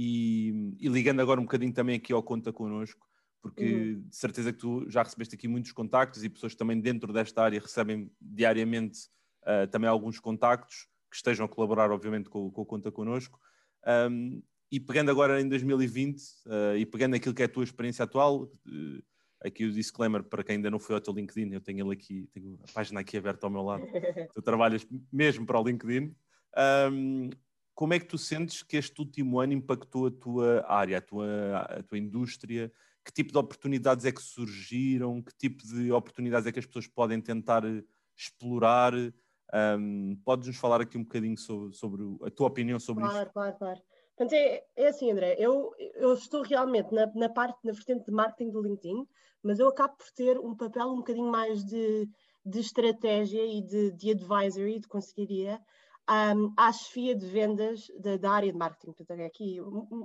e, 0.00 0.76
e 0.78 0.88
ligando 0.88 1.18
agora 1.20 1.40
um 1.40 1.42
bocadinho 1.42 1.72
também 1.72 1.96
aqui 1.96 2.12
ao 2.12 2.22
Conta 2.22 2.52
Connosco, 2.52 3.04
porque 3.42 3.64
uhum. 3.64 4.02
de 4.08 4.16
certeza 4.16 4.52
que 4.52 4.58
tu 4.60 4.88
já 4.88 5.02
recebeste 5.02 5.34
aqui 5.34 5.48
muitos 5.48 5.72
contactos 5.72 6.22
e 6.22 6.28
pessoas 6.28 6.54
também 6.54 6.80
dentro 6.80 7.12
desta 7.12 7.42
área 7.42 7.58
recebem 7.58 8.08
diariamente 8.20 9.00
uh, 9.42 9.66
também 9.66 9.90
alguns 9.90 10.20
contactos 10.20 10.86
que 11.10 11.16
estejam 11.16 11.46
a 11.46 11.48
colaborar, 11.48 11.90
obviamente, 11.90 12.28
com, 12.28 12.48
com 12.48 12.62
o 12.62 12.66
Conta 12.66 12.92
Connosco. 12.92 13.40
Um, 14.08 14.40
e 14.70 14.78
pegando 14.78 15.10
agora 15.10 15.40
em 15.40 15.48
2020 15.48 16.20
uh, 16.20 16.22
ah, 16.46 16.76
e 16.76 16.86
pegando 16.86 17.16
aquilo 17.16 17.34
que 17.34 17.42
é 17.42 17.46
a 17.46 17.48
tua 17.48 17.64
experiência 17.64 18.04
atual, 18.04 18.44
uh, 18.44 19.02
aqui 19.40 19.64
o 19.64 19.72
disclaimer 19.72 20.22
para 20.22 20.44
quem 20.44 20.56
ainda 20.56 20.70
não 20.70 20.78
foi 20.78 20.94
ao 20.94 21.00
teu 21.00 21.12
LinkedIn, 21.12 21.54
eu 21.54 21.60
tenho 21.60 21.84
ele 21.84 21.94
aqui, 21.94 22.28
tenho 22.32 22.56
a 22.62 22.72
página 22.72 23.00
aqui 23.00 23.16
aberta 23.16 23.46
ao 23.46 23.50
meu 23.50 23.62
lado. 23.62 23.84
tu 24.32 24.42
trabalhas 24.42 24.86
mesmo 25.12 25.44
para 25.44 25.58
o 25.58 25.64
LinkedIn. 25.64 26.14
Um, 26.92 27.30
como 27.78 27.94
é 27.94 28.00
que 28.00 28.06
tu 28.06 28.18
sentes 28.18 28.64
que 28.64 28.76
este 28.76 29.00
último 29.00 29.38
ano 29.38 29.52
impactou 29.52 30.08
a 30.08 30.10
tua 30.10 30.66
área, 30.66 30.98
a 30.98 31.00
tua, 31.00 31.58
a 31.58 31.80
tua 31.84 31.96
indústria? 31.96 32.72
Que 33.04 33.12
tipo 33.12 33.30
de 33.30 33.38
oportunidades 33.38 34.04
é 34.04 34.10
que 34.10 34.20
surgiram? 34.20 35.22
Que 35.22 35.32
tipo 35.36 35.64
de 35.64 35.92
oportunidades 35.92 36.48
é 36.48 36.50
que 36.50 36.58
as 36.58 36.66
pessoas 36.66 36.88
podem 36.88 37.20
tentar 37.20 37.62
explorar? 38.16 38.94
Um, 39.78 40.20
Podes-nos 40.24 40.56
falar 40.56 40.80
aqui 40.80 40.98
um 40.98 41.04
bocadinho 41.04 41.38
sobre, 41.38 41.72
sobre 41.72 42.02
a 42.26 42.30
tua 42.32 42.48
opinião 42.48 42.80
sobre 42.80 43.04
claro, 43.04 43.22
isto? 43.22 43.32
Claro, 43.32 43.56
claro, 43.56 43.80
Portanto, 44.16 44.32
é, 44.32 44.64
é 44.74 44.88
assim, 44.88 45.12
André, 45.12 45.36
eu, 45.38 45.72
eu 45.94 46.14
estou 46.14 46.42
realmente 46.42 46.92
na, 46.92 47.06
na 47.14 47.28
parte, 47.28 47.60
na 47.62 47.70
vertente 47.70 48.06
de 48.06 48.10
marketing 48.10 48.50
do 48.50 48.60
LinkedIn, 48.60 49.06
mas 49.40 49.60
eu 49.60 49.68
acabo 49.68 49.94
por 49.96 50.10
ter 50.10 50.36
um 50.36 50.56
papel 50.56 50.88
um 50.88 50.96
bocadinho 50.96 51.30
mais 51.30 51.64
de, 51.64 52.08
de 52.44 52.58
estratégia 52.58 53.46
e 53.46 53.62
de, 53.62 53.92
de 53.92 54.10
advisory, 54.10 54.80
de 54.80 54.88
conselharia, 54.88 55.60
um, 56.08 56.52
à 56.56 56.72
chefia 56.72 57.14
de 57.14 57.26
vendas 57.26 57.86
da, 57.98 58.16
da, 58.16 58.30
área 58.30 58.50
de 58.50 58.58
marketing. 58.58 58.92
Portanto, 58.92 59.20
é 59.20 59.26
aqui 59.26 59.58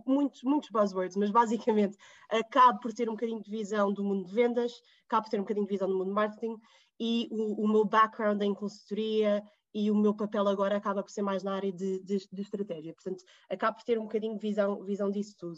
muitos, 0.06 0.44
muitos 0.44 0.70
buzzwords, 0.70 1.16
mas 1.16 1.32
basicamente 1.32 1.98
acabo 2.30 2.80
por 2.80 2.94
ter 2.94 3.10
um 3.10 3.14
bocadinho 3.14 3.42
de 3.42 3.50
visão 3.50 3.92
do 3.94 4.04
mundo 4.04 4.26
de 4.26 4.34
vendas, 4.34 4.74
acabo 5.06 5.24
por 5.24 5.32
ter 5.32 5.38
um 5.38 5.44
bocadinho 5.44 5.66
de 5.66 5.72
visão 5.72 5.88
do 5.88 5.98
mundo 5.98 6.10
de 6.10 6.14
marketing 6.14 6.58
e 7.00 7.28
o, 7.32 7.64
o 7.64 7.68
meu 7.68 7.86
background 7.86 8.42
em 8.42 8.54
consultoria 8.54 9.42
e 9.74 9.90
o 9.90 9.96
meu 9.96 10.14
papel 10.14 10.48
agora 10.48 10.78
acaba 10.78 11.02
por 11.02 11.10
ser 11.10 11.22
mais 11.22 11.44
na 11.44 11.56
área 11.56 11.72
de, 11.72 12.00
de, 12.04 12.18
de 12.32 12.42
estratégia. 12.42 12.94
Portanto, 12.94 13.24
acabo 13.50 13.78
por 13.78 13.84
ter 13.84 13.98
um 13.98 14.04
bocadinho 14.04 14.36
de 14.36 14.42
visão, 14.42 14.84
visão 14.84 15.10
disso 15.10 15.36
tudo. 15.40 15.58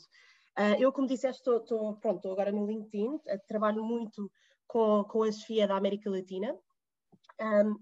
Uh, 0.57 0.79
eu, 0.79 0.91
como 0.93 1.07
disseste, 1.07 1.41
estou, 1.49 1.95
pronto, 1.97 2.31
agora 2.31 2.51
no 2.51 2.65
LinkedIn, 2.65 3.15
uh, 3.15 3.21
trabalho 3.45 3.83
muito 3.83 4.31
com, 4.65 5.03
com 5.03 5.23
a 5.23 5.31
chefia 5.31 5.67
da 5.67 5.75
América 5.75 6.09
Latina. 6.09 6.55
Um, 7.41 7.75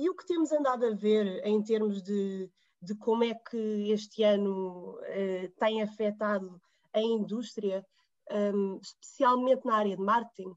e 0.00 0.08
o 0.08 0.14
que 0.14 0.26
temos 0.26 0.50
andado 0.50 0.86
a 0.86 0.94
ver 0.94 1.44
em 1.44 1.62
termos 1.62 2.02
de, 2.02 2.50
de 2.80 2.94
como 2.96 3.22
é 3.22 3.34
que 3.34 3.90
este 3.90 4.22
ano 4.22 4.98
uh, 4.98 5.48
tem 5.58 5.82
afetado 5.82 6.58
a 6.94 7.00
indústria, 7.00 7.84
um, 8.30 8.78
especialmente 8.80 9.66
na 9.66 9.76
área 9.76 9.96
de 9.96 10.02
marketing, 10.02 10.54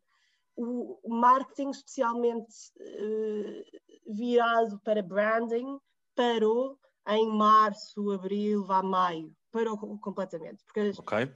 o, 0.56 0.98
o 1.04 1.14
marketing 1.14 1.72
especialmente 1.72 2.54
uh, 2.80 4.14
virado 4.16 4.80
para 4.80 5.04
branding 5.04 5.78
parou 6.16 6.80
em 7.10 7.28
março, 7.28 8.12
abril, 8.12 8.64
vá 8.64 8.82
maio, 8.82 9.36
parou 9.52 9.78
completamente. 10.00 10.64
Porque 10.64 10.92
okay. 11.02 11.34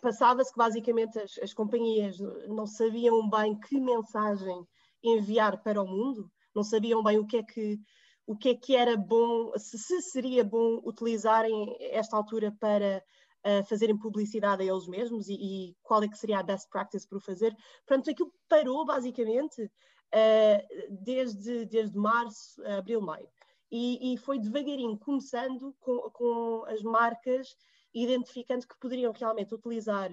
passava-se 0.00 0.52
que 0.52 0.58
basicamente 0.58 1.18
as, 1.18 1.38
as 1.38 1.52
companhias 1.52 2.16
não 2.48 2.66
sabiam 2.66 3.28
bem 3.28 3.60
que 3.60 3.78
mensagem 3.78 4.66
enviar 5.02 5.62
para 5.62 5.82
o 5.82 5.86
mundo, 5.86 6.30
não 6.54 6.62
sabiam 6.62 7.02
bem 7.02 7.18
o 7.18 7.26
que 7.26 7.38
é 7.38 7.42
que 7.42 7.80
o 8.26 8.36
que 8.36 8.50
é 8.50 8.54
que 8.54 8.76
era 8.76 8.96
bom, 8.96 9.50
se, 9.58 9.76
se 9.76 10.00
seria 10.02 10.44
bom 10.44 10.80
utilizarem 10.84 11.76
esta 11.80 12.16
altura 12.16 12.54
para 12.60 13.02
uh, 13.44 13.64
fazerem 13.64 13.98
publicidade 13.98 14.62
a 14.62 14.66
eles 14.66 14.86
mesmos 14.86 15.28
e, 15.28 15.34
e, 15.34 15.76
qual 15.82 16.00
é 16.02 16.08
que 16.08 16.16
seria 16.16 16.38
a 16.38 16.42
best 16.44 16.68
practice 16.70 17.08
para 17.08 17.18
o 17.18 17.20
fazer. 17.20 17.56
Portanto, 17.84 18.08
aquilo 18.08 18.32
parou 18.48 18.84
basicamente 18.84 19.64
uh, 19.64 20.96
desde, 21.02 21.66
desde 21.66 21.98
março, 21.98 22.64
abril, 22.66 23.00
maio. 23.00 23.28
E, 23.68 24.14
e 24.14 24.16
foi 24.16 24.38
devagarinho 24.38 24.96
começando 24.98 25.74
com, 25.80 25.98
com, 26.10 26.64
as 26.66 26.82
marcas, 26.82 27.56
identificando 27.92 28.66
que 28.66 28.78
poderiam 28.78 29.12
realmente 29.12 29.54
utilizar 29.54 30.10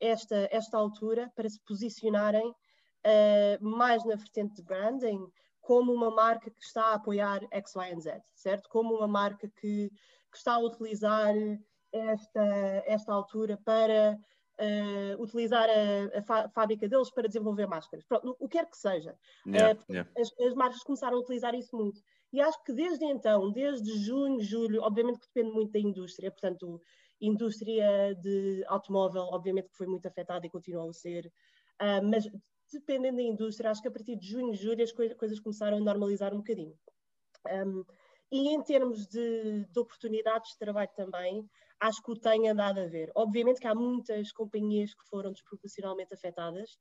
esta, 0.00 0.48
esta 0.50 0.78
altura 0.78 1.30
para 1.34 1.48
se 1.48 1.60
posicionarem 1.66 2.48
uh, 2.48 2.54
mais 3.60 4.04
na 4.04 4.16
vertente 4.16 4.56
de 4.56 4.62
branding, 4.62 5.20
como 5.68 5.92
uma 5.92 6.10
marca 6.10 6.50
que 6.50 6.64
está 6.64 6.82
a 6.86 6.94
apoiar 6.94 7.46
X, 7.50 7.74
Y 7.76 7.98
e 7.98 8.00
Z, 8.00 8.22
certo? 8.34 8.70
Como 8.70 8.94
uma 8.94 9.06
marca 9.06 9.46
que, 9.60 9.90
que 10.30 10.38
está 10.38 10.54
a 10.54 10.60
utilizar 10.60 11.34
esta, 11.92 12.82
esta 12.86 13.12
altura 13.12 13.58
para 13.62 14.18
uh, 14.58 15.22
utilizar 15.22 15.68
a, 15.68 16.18
a, 16.20 16.48
fábrica 16.48 16.88
deles 16.88 17.10
para 17.10 17.28
desenvolver 17.28 17.66
máscaras. 17.66 18.06
Pronto, 18.06 18.34
o 18.40 18.48
que 18.48 18.56
quer 18.56 18.64
que 18.64 18.78
seja. 18.78 19.14
Yeah, 19.46 19.78
uh, 19.78 19.92
yeah. 19.92 20.10
As, 20.16 20.32
as, 20.40 20.54
marcas 20.54 20.82
começaram 20.82 21.18
a 21.18 21.20
utilizar 21.20 21.54
isso 21.54 21.76
muito. 21.76 22.00
E 22.32 22.40
acho 22.40 22.64
que 22.64 22.72
desde 22.72 23.04
então, 23.04 23.52
desde 23.52 23.92
junho, 23.98 24.40
julho, 24.40 24.80
obviamente 24.80 25.18
que 25.18 25.26
depende 25.34 25.54
muito 25.54 25.72
da 25.72 25.80
indústria, 25.80 26.30
portanto, 26.30 26.80
indústria 27.20 28.14
de 28.14 28.64
automóvel, 28.68 29.24
obviamente 29.32 29.68
que 29.68 29.76
foi 29.76 29.86
muito 29.86 30.08
afetada 30.08 30.46
e 30.46 30.50
continua 30.50 30.88
a 30.88 30.92
ser, 30.94 31.26
uh, 31.26 32.02
mas 32.10 32.24
dependendo 32.72 33.16
da 33.16 33.22
indústria, 33.22 33.70
acho 33.70 33.82
que 33.82 33.88
a 33.88 33.90
partir 33.90 34.16
de 34.16 34.26
junho, 34.26 34.54
julho 34.54 34.82
as 34.82 34.92
coisas 34.92 35.40
começaram 35.40 35.78
a 35.78 35.80
normalizar 35.80 36.34
um 36.34 36.38
bocadinho. 36.38 36.76
Um, 37.46 37.84
e 38.30 38.48
em 38.48 38.62
termos 38.62 39.06
de, 39.06 39.64
de, 39.64 39.78
oportunidades 39.78 40.52
de 40.52 40.58
trabalho 40.58 40.90
também, 40.94 41.48
acho 41.80 42.02
que 42.02 42.10
o 42.10 42.16
tem 42.16 42.48
andado 42.48 42.78
a 42.78 42.86
ver. 42.86 43.10
Obviamente 43.14 43.60
que 43.60 43.66
há 43.66 43.74
muitas 43.74 44.32
companhias 44.32 44.92
que 44.92 45.04
foram 45.06 45.32
desproporcionalmente 45.32 46.12
afetadas 46.12 46.78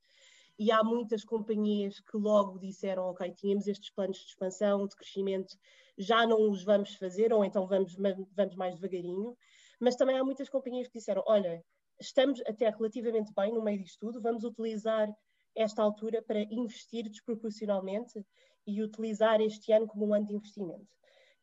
e 0.60 0.72
há 0.72 0.84
muitas 0.84 1.24
companhias 1.24 2.00
que 2.00 2.18
logo 2.18 2.60
disseram, 2.60 3.04
ok, 3.04 3.32
tínhamos 3.32 3.68
estes 3.68 3.90
planos 3.92 4.18
de 4.18 4.26
expansão, 4.26 4.88
de 4.88 4.96
crescimento, 4.96 5.56
já 5.98 6.28
não 6.28 6.50
os 6.50 6.64
vamos 6.64 6.96
fazer, 6.96 7.32
ou 7.32 7.46
então 7.46 7.66
vamos, 7.68 7.96
vamos 7.96 8.56
mais 8.56 8.76
devagarinho. 8.76 9.38
Mas 9.80 9.96
também 9.96 10.18
há 10.18 10.24
muitas 10.24 10.50
companhias 10.50 10.88
que 10.88 10.98
disseram, 10.98 11.24
olha, 11.28 11.64
estamos 12.00 12.42
até 12.46 12.70
relativamente 12.70 13.32
bem 13.34 13.54
no 13.54 13.64
meio 13.64 13.82
disto 13.82 14.00
tudo, 14.00 14.22
vamos 14.22 14.44
utilizar 14.44 15.08
esta 15.58 15.82
altura 15.82 16.22
para 16.22 16.42
investir 16.54 17.10
desproporcionalmente 17.10 18.24
e 18.66 18.82
utilizar 18.84 19.42
este 19.42 19.72
ano 19.72 19.88
como 19.88 20.08
um 20.08 20.14
ano 20.14 20.28
de 20.28 20.36
investimento. 20.36 20.88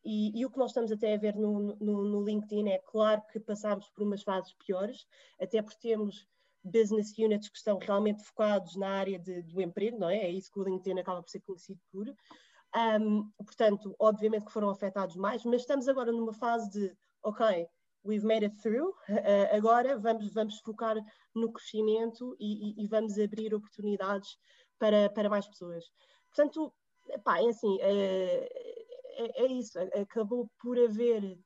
E, 0.03 0.39
e, 0.39 0.45
o 0.45 0.51
que 0.51 0.57
nós 0.59 0.69
estamos 0.69 0.91
até 0.91 1.15
a 1.15 1.17
ver 1.17 1.35
no, 1.35 1.75
no, 1.77 2.03
no, 2.03 2.23
LinkedIn 2.23 2.69
é 2.69 2.77
claro 2.77 3.23
que 3.31 3.39
passámos 3.39 3.89
por 3.89 4.03
umas 4.03 4.21
fases 4.21 4.53
piores, 4.53 5.07
até 5.41 5.61
porque 5.63 5.79
temos 5.79 6.27
business 6.63 7.17
units 7.17 7.49
que 7.49 7.57
estão 7.57 7.79
realmente 7.79 8.23
focados 8.23 8.75
na 8.75 8.87
área 8.87 9.17
de, 9.17 9.41
do 9.41 9.59
emprego, 9.59 9.97
não 9.99 10.09
é? 10.09 10.17
É 10.17 10.29
isso 10.29 10.51
que 10.51 10.59
o 10.59 10.63
LinkedIn 10.63 10.99
acaba 10.99 11.23
por 11.23 11.29
ser 11.29 11.41
conhecido 11.41 11.79
por. 11.91 12.07
Um, 12.99 13.31
portanto, 13.37 13.95
obviamente 13.97 14.45
que 14.45 14.51
foram 14.51 14.69
afetados 14.69 15.15
mais, 15.15 15.43
mas 15.43 15.61
estamos 15.61 15.87
agora 15.87 16.11
numa 16.11 16.33
fase 16.33 16.69
de, 16.69 16.95
ok, 17.23 17.67
we've 18.05 18.25
made 18.25 18.45
it 18.45 18.55
through, 18.61 18.89
uh, 19.09 19.55
agora 19.55 19.97
vamos, 19.97 20.31
vamos 20.33 20.59
focar 20.59 20.95
no 21.33 21.51
crescimento 21.51 22.35
e, 22.39 22.69
e, 22.69 22.83
e, 22.83 22.87
vamos 22.87 23.19
abrir 23.19 23.53
oportunidades 23.53 24.37
para, 24.79 25.09
para 25.09 25.29
mais 25.29 25.47
pessoas. 25.47 25.83
Portanto, 26.33 26.73
pá, 27.23 27.41
é 27.41 27.49
assim, 27.49 27.77
é, 27.81 28.47
é, 29.17 29.43
é 29.43 29.47
isso, 29.47 29.77
acabou 29.79 30.49
por 30.61 30.77
haver 30.77 31.37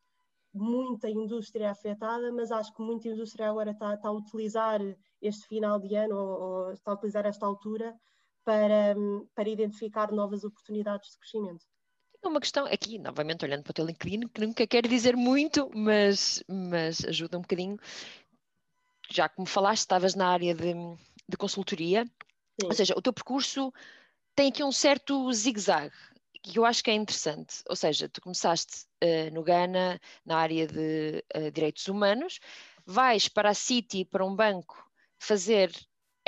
muita 0.54 1.10
indústria 1.10 1.72
afetada, 1.72 2.32
mas 2.32 2.52
acho 2.52 2.74
que 2.74 2.82
muita 2.82 3.08
indústria 3.08 3.50
agora 3.50 3.72
está, 3.72 3.94
está 3.94 4.10
a 4.10 4.14
utilizar 4.14 4.82
este 5.22 5.48
final 5.48 5.80
de 5.80 5.96
ano 5.96 6.16
ou, 6.16 6.42
ou, 6.42 6.72
está 6.72 6.92
a 6.92 6.96
utilizar 6.96 7.26
esta 7.26 7.46
altura 7.46 7.96
para, 8.44 8.96
para 9.36 9.50
identificar 9.50 10.12
novas 10.12 10.44
oportunidades 10.44 11.12
de 11.12 11.20
crescimento. 11.20 11.66
Uma 12.24 12.40
questão 12.42 12.66
aqui, 12.66 13.00
novamente 13.00 13.46
olhando 13.46 13.64
para 13.64 13.72
o 13.72 13.74
teu 13.74 13.86
LinkedIn, 13.86 14.28
que 14.28 14.42
nunca 14.42 14.68
quer 14.68 14.86
dizer 14.88 15.16
muito, 15.16 15.70
mas, 15.74 16.44
mas 16.48 17.04
ajuda 17.06 17.38
um 17.38 17.42
bocadinho. 17.42 17.78
Já 19.10 19.30
como 19.30 19.48
falaste, 19.48 19.82
estavas 19.82 20.16
na 20.16 20.28
área 20.28 20.54
de, 20.54 20.74
de 21.28 21.38
consultoria, 21.38 22.06
Sim. 22.60 22.68
ou 22.68 22.74
seja, 22.74 22.94
o 22.96 23.02
teu 23.02 23.14
percurso 23.14 23.74
tem 24.36 24.50
aqui 24.50 24.64
um 24.64 24.72
certo 24.72 25.32
zigue-zague 25.34 25.96
que 26.42 26.58
eu 26.58 26.66
acho 26.66 26.84
que 26.84 26.92
é 26.92 26.94
interessante. 26.94 27.62
Ou 27.68 27.76
seja, 27.76 28.10
tu 28.10 28.22
começaste 28.22 28.86
uh, 29.04 29.34
no 29.34 29.44
Ghana 29.44 30.00
na 30.26 30.38
área 30.38 30.68
de 30.68 31.24
uh, 31.36 31.52
direitos 31.52 31.88
humanos, 31.88 32.40
vais 32.86 33.28
para 33.28 33.50
a 33.50 33.54
City, 33.54 34.06
para 34.06 34.26
um 34.26 34.36
banco, 34.36 34.90
fazer 35.18 35.72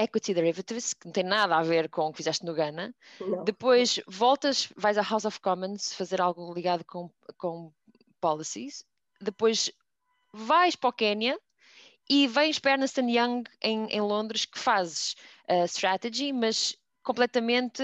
equity 0.02 0.34
derivatives, 0.34 0.94
que 0.94 1.06
não 1.06 1.14
tem 1.14 1.24
nada 1.24 1.56
a 1.56 1.64
ver 1.64 1.90
com 1.90 2.08
o 2.08 2.12
que 2.12 2.18
fizeste 2.18 2.46
no 2.46 2.54
Ghana. 2.54 2.94
Não. 3.20 3.44
Depois 3.44 4.00
voltas, 4.08 4.70
vais 4.76 4.98
à 4.98 5.02
House 5.02 5.26
of 5.26 5.40
Commons 5.40 5.94
fazer 5.94 6.22
algo 6.22 6.54
ligado 6.54 6.84
com, 6.86 7.10
com 7.38 7.72
policies. 8.20 8.86
Depois 9.20 9.72
vais 10.34 10.76
para 10.76 10.90
o 10.90 10.94
Quênia 10.94 11.40
e 12.10 12.28
vens 12.28 12.60
para 12.60 12.72
Ernst 12.72 12.98
Young 12.98 13.44
em, 13.62 13.86
em 13.88 14.02
Londres, 14.02 14.46
que 14.46 14.60
fazes 14.60 15.16
uh, 15.50 15.66
strategy, 15.66 16.34
mas 16.34 16.78
completamente 17.04 17.82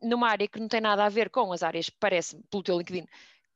numa 0.00 0.28
área 0.28 0.48
que 0.48 0.60
não 0.60 0.68
tem 0.68 0.80
nada 0.80 1.04
a 1.04 1.08
ver 1.08 1.30
com 1.30 1.52
as 1.52 1.62
áreas, 1.62 1.90
parece, 1.90 2.36
pelo 2.50 2.62
teu 2.62 2.78
LinkedIn, 2.78 3.06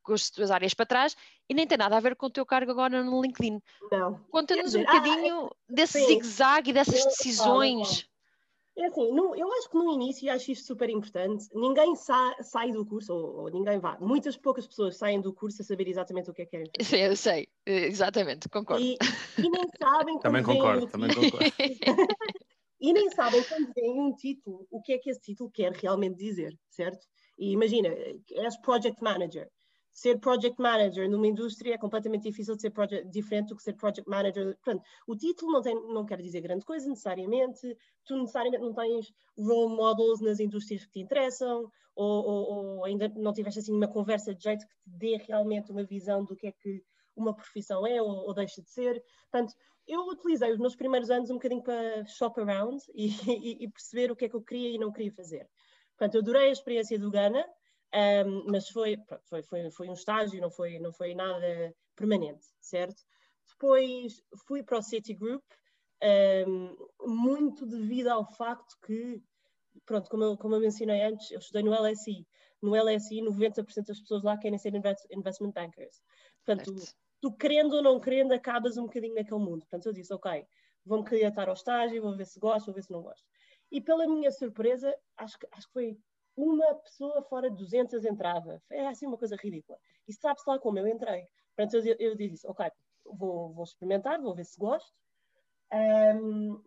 com 0.03 0.13
as 0.13 0.31
tuas 0.31 0.51
áreas 0.51 0.75
para 0.75 0.87
trás, 0.87 1.17
e 1.53 1.55
nem 1.55 1.67
tem 1.67 1.77
nada 1.77 1.97
a 1.99 2.01
ver 2.01 2.17
com 2.17 2.27
o 2.27 2.31
teu 2.31 2.47
cargo 2.47 2.71
agora 2.71 3.05
no 3.05 3.21
LinkedIn. 3.21 3.61
Não. 3.91 4.19
Conta-nos 4.31 4.75
um 4.75 4.81
bocadinho 4.81 5.47
ah, 5.47 5.57
desse 5.69 6.05
zigue-zague 6.07 6.71
e 6.71 6.73
dessas 6.73 7.05
decisões. 7.05 8.09
É 8.75 8.87
assim, 8.87 9.13
no, 9.13 9.37
eu 9.37 9.53
acho 9.53 9.69
que 9.69 9.77
no 9.77 9.93
início 9.93 10.33
acho 10.33 10.51
isto 10.51 10.67
super 10.67 10.89
importante. 10.89 11.47
Ninguém 11.55 11.95
sa, 11.95 12.35
sai 12.41 12.73
do 12.73 12.87
curso, 12.87 13.13
ou, 13.13 13.43
ou, 13.43 13.51
ninguém 13.51 13.79
vá. 13.79 13.99
Muitas 14.01 14.35
poucas 14.35 14.67
pessoas 14.67 14.97
saem 14.97 15.21
do 15.21 15.35
curso 15.35 15.61
a 15.61 15.65
saber 15.65 15.89
exatamente 15.89 16.31
o 16.31 16.33
que 16.33 16.41
é 16.41 16.45
que 16.47 16.51
querem 16.53 16.71
Sim, 16.81 16.97
eu 16.97 17.15
sei, 17.15 17.49
exatamente, 17.67 18.49
concordo. 18.49 18.83
E, 18.83 18.97
e 19.37 19.51
nem 19.51 19.65
sabem 19.79 20.19
Também 20.21 20.43
concordo, 20.43 20.87
também 20.87 21.15
concordo. 21.15 21.45
e 22.81 22.93
nem 22.95 23.11
sabem 23.11 23.45
quando 23.45 23.75
veem 23.75 24.01
um 24.01 24.15
título 24.15 24.67
o 24.71 24.81
que 24.81 24.95
é 24.95 24.99
que 24.99 25.11
esse 25.11 25.21
título 25.21 25.51
quer 25.51 25.73
realmente 25.73 26.17
dizer, 26.17 26.59
certo? 26.71 27.07
E 27.39 27.53
imagina, 27.53 27.89
és 27.89 28.57
project 28.63 29.03
manager. 29.03 29.51
Ser 29.93 30.19
project 30.19 30.61
manager 30.61 31.09
numa 31.09 31.27
indústria 31.27 31.75
é 31.75 31.79
completamente 31.79 32.23
difícil 32.23 32.57
de 32.57 32.63
ser 32.63 32.71
project, 32.71 33.09
diferente 33.09 33.49
do 33.49 33.57
que 33.57 33.63
ser 33.63 33.75
project 33.75 34.09
manager. 34.09 34.57
Portanto, 34.57 34.83
o 35.07 35.15
título 35.15 35.53
não, 35.53 35.61
tem, 35.61 35.75
não 35.75 36.07
quer 36.07 36.21
dizer 36.21 36.41
grande 36.41 36.65
coisa 36.65 36.89
necessariamente, 36.89 37.77
tu 38.05 38.17
necessariamente 38.17 38.63
não 38.63 38.73
tens 38.73 39.13
role 39.37 39.77
models 39.77 40.21
nas 40.21 40.41
indústrias 40.41 40.85
que 40.87 40.93
te 40.93 41.01
interessam, 41.01 41.71
ou, 41.95 42.25
ou, 42.25 42.53
ou 42.53 42.85
ainda 42.85 43.09
não 43.17 43.33
tiveste 43.33 43.61
assim 43.61 43.73
uma 43.73 43.89
conversa 43.89 44.35
de 44.35 44.43
jeito 44.43 44.67
que 44.67 44.75
te 44.75 44.91
dê 44.91 45.17
realmente 45.17 45.71
uma 45.71 45.85
visão 45.85 46.25
do 46.25 46.35
que 46.35 46.47
é 46.47 46.53
que 46.53 46.83
uma 47.15 47.35
profissão 47.35 47.87
é 47.87 48.01
ou, 48.01 48.09
ou 48.09 48.35
deixa 48.35 48.63
de 48.63 48.71
ser. 48.71 49.03
Portanto, 49.31 49.55
eu 49.87 50.07
utilizei 50.09 50.51
os 50.53 50.59
meus 50.59 50.75
primeiros 50.75 51.11
anos 51.11 51.31
um 51.31 51.35
bocadinho 51.35 51.63
para 51.63 52.05
shop 52.07 52.41
around 52.41 52.83
e, 52.95 53.09
e, 53.09 53.65
e, 53.65 53.69
perceber 53.69 54.11
o 54.11 54.17
que 54.17 54.25
é 54.25 54.29
que 54.29 54.37
eu 54.37 54.43
queria 54.43 54.71
e 54.71 54.79
não 54.79 54.93
queria 54.93 55.13
fazer. 55.13 55.49
Portanto, 55.97 56.15
eu 56.15 56.21
adorei 56.21 56.49
a 56.49 56.53
experiência 56.53 56.99
do 56.99 57.11
Ghana, 57.11 57.45
um, 57.95 58.45
mas 58.51 58.69
foi, 58.69 58.97
pronto, 58.97 59.23
foi, 59.29 59.43
foi, 59.43 59.71
foi, 59.71 59.89
um 59.89 59.93
estágio, 59.93 60.41
não 60.41 60.51
foi, 60.51 60.79
não 60.79 60.93
foi 60.93 61.15
nada 61.15 61.75
permanente, 61.97 62.47
certo? 62.61 63.03
Depois 63.51 64.23
fui 64.47 64.63
para 64.63 64.79
o 64.79 64.83
Citigroup, 64.83 65.43
um, 66.49 66.77
muito 67.01 67.67
devido 67.67 68.09
ao 68.09 68.25
facto 68.25 68.77
que, 68.85 69.23
pronto, 69.85 70.09
como 70.09 70.25
eu, 70.25 70.37
como 70.37 70.55
eu 70.55 70.61
mencionei 70.61 71.03
antes, 71.03 71.31
eu 71.31 71.39
estudei 71.39 71.63
no 71.63 71.75
LSI. 71.75 72.27
No 72.61 72.77
LSI, 72.77 73.23
90% 73.23 73.87
das 73.87 74.01
pessoas 74.01 74.23
lá 74.23 74.39
querem 74.39 74.59
ser 74.59 74.75
invest, 74.75 75.05
investment 75.11 75.53
bankers. 75.53 76.01
Portanto, 76.45 76.79
certo 76.79 77.03
tu 77.23 77.33
querendo 77.33 77.75
ou 77.75 77.83
não 77.83 78.01
querendo, 78.01 78.33
acabas 78.33 78.77
um 78.77 78.83
bocadinho 78.83 79.15
naquele 79.15 79.41
mundo. 79.41 79.61
Portanto, 79.61 79.87
eu 79.87 79.93
disse, 79.93 80.13
ok, 80.13 80.45
vou-me 80.85 81.05
candidatar 81.05 81.49
ao 81.49 81.55
estágio, 81.55 82.03
vou 82.03 82.17
ver 82.17 82.27
se 82.27 82.39
gosto, 82.39 82.67
vou 82.67 82.75
ver 82.75 82.83
se 82.83 82.91
não 82.91 83.01
gosto. 83.01 83.25
E 83.71 83.81
pela 83.81 84.07
minha 84.09 84.31
surpresa, 84.33 84.93
acho 85.17 85.39
que, 85.39 85.47
acho 85.53 85.69
que 85.69 85.73
foi 85.73 85.99
uma 86.37 86.75
pessoa 86.77 87.23
fora 87.23 87.51
de 87.51 87.57
200 87.57 88.05
entrava. 88.05 88.63
É 88.71 88.87
assim 88.87 89.07
uma 89.07 89.19
coisa 89.19 89.37
ridícula. 89.37 89.79
E 90.09 90.13
sabe-se 90.13 90.49
lá 90.49 90.59
como 90.59 90.79
eu 90.79 90.89
entrei. 90.89 91.27
Portanto, 91.55 91.87
eu, 91.87 91.97
eu 91.99 92.17
disse, 92.17 92.47
ok, 92.47 92.67
vou, 93.05 93.53
vou 93.53 93.65
experimentar, 93.65 94.21
vou 94.21 94.35
ver 94.35 94.45
se 94.45 94.59
gosto. 94.59 94.93
Um, 95.73 96.63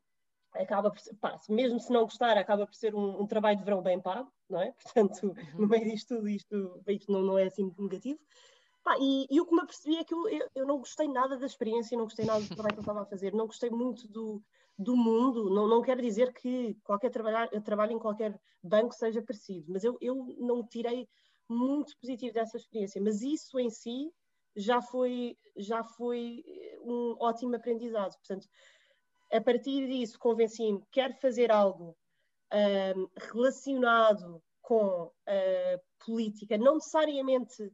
acaba 0.53 0.89
por 0.89 0.99
pá, 1.19 1.39
mesmo 1.49 1.79
se 1.79 1.91
não 1.91 2.03
gostar, 2.03 2.37
acaba 2.37 2.65
por 2.65 2.75
ser 2.75 2.95
um, 2.95 3.21
um, 3.21 3.27
trabalho 3.27 3.57
de 3.57 3.63
verão 3.63 3.81
bem 3.81 3.99
pago, 3.99 4.31
não 4.49 4.61
é? 4.61 4.73
Portanto, 4.83 5.27
uhum. 5.27 5.59
no 5.59 5.67
meio 5.67 5.83
disto 5.83 6.15
tudo, 6.15 6.29
isto, 6.29 6.83
isto 6.87 7.11
não, 7.11 7.21
não 7.21 7.37
é 7.37 7.45
assim 7.45 7.63
muito 7.63 7.81
negativo. 7.81 8.19
Pá, 8.83 8.95
e, 8.99 9.25
e, 9.31 9.41
o 9.41 9.45
que 9.47 9.55
me 9.55 9.61
apercebi 9.61 9.97
é 9.97 10.03
que 10.03 10.13
eu, 10.13 10.29
eu, 10.29 10.47
eu, 10.53 10.67
não 10.67 10.77
gostei 10.77 11.07
nada 11.07 11.37
da 11.37 11.45
experiência, 11.47 11.97
não 11.97 12.05
gostei 12.05 12.23
nada 12.23 12.41
do 12.41 12.53
trabalho 12.53 12.75
que 12.75 12.79
eu 12.79 12.83
estava 12.83 13.01
a 13.01 13.05
fazer, 13.05 13.33
não 13.33 13.47
gostei 13.47 13.71
muito 13.71 14.07
do, 14.07 14.43
do 14.77 14.95
mundo. 14.95 15.49
Não, 15.49 15.67
não 15.67 15.81
quero 15.81 16.01
dizer 16.01 16.33
que 16.33 16.75
qualquer 16.83 17.09
trabalhar, 17.09 17.47
trabalho 17.61 17.93
em 17.93 17.99
qualquer 17.99 18.39
banco 18.61 18.93
seja 18.93 19.21
parecido, 19.21 19.71
mas 19.71 19.83
eu, 19.83 19.97
eu 20.01 20.15
não 20.39 20.65
tirei 20.67 21.07
muito 21.49 21.97
positivo 21.99 22.33
dessa 22.33 22.57
experiência. 22.57 23.01
Mas 23.01 23.21
isso 23.21 23.59
em 23.59 23.69
si 23.69 24.11
já 24.55 24.81
foi, 24.81 25.37
já 25.57 25.83
foi 25.83 26.43
um 26.81 27.15
ótimo 27.19 27.55
aprendizado. 27.55 28.15
Portanto, 28.17 28.47
a 29.31 29.41
partir 29.41 29.87
disso, 29.87 30.17
convenci-me, 30.19 30.83
quero 30.91 31.13
fazer 31.15 31.51
algo 31.51 31.95
um, 32.53 33.07
relacionado 33.31 34.41
com 34.61 35.11
a 35.27 36.05
política, 36.05 36.57
não 36.57 36.75
necessariamente 36.75 37.71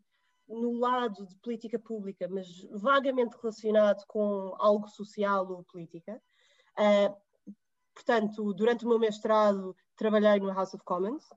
no 0.47 0.73
lado 0.73 1.25
de 1.25 1.35
política 1.37 1.79
pública, 1.79 2.27
mas 2.29 2.47
vagamente 2.71 3.37
relacionado 3.41 4.03
com 4.07 4.53
algo 4.59 4.87
social 4.89 5.49
ou 5.49 5.63
política. 5.63 6.21
Uh, 6.77 7.15
portanto, 7.93 8.53
durante 8.53 8.85
o 8.85 8.89
meu 8.89 8.99
mestrado 8.99 9.75
trabalhei 9.95 10.39
no 10.39 10.51
House 10.51 10.73
of 10.73 10.83
Commons. 10.83 11.29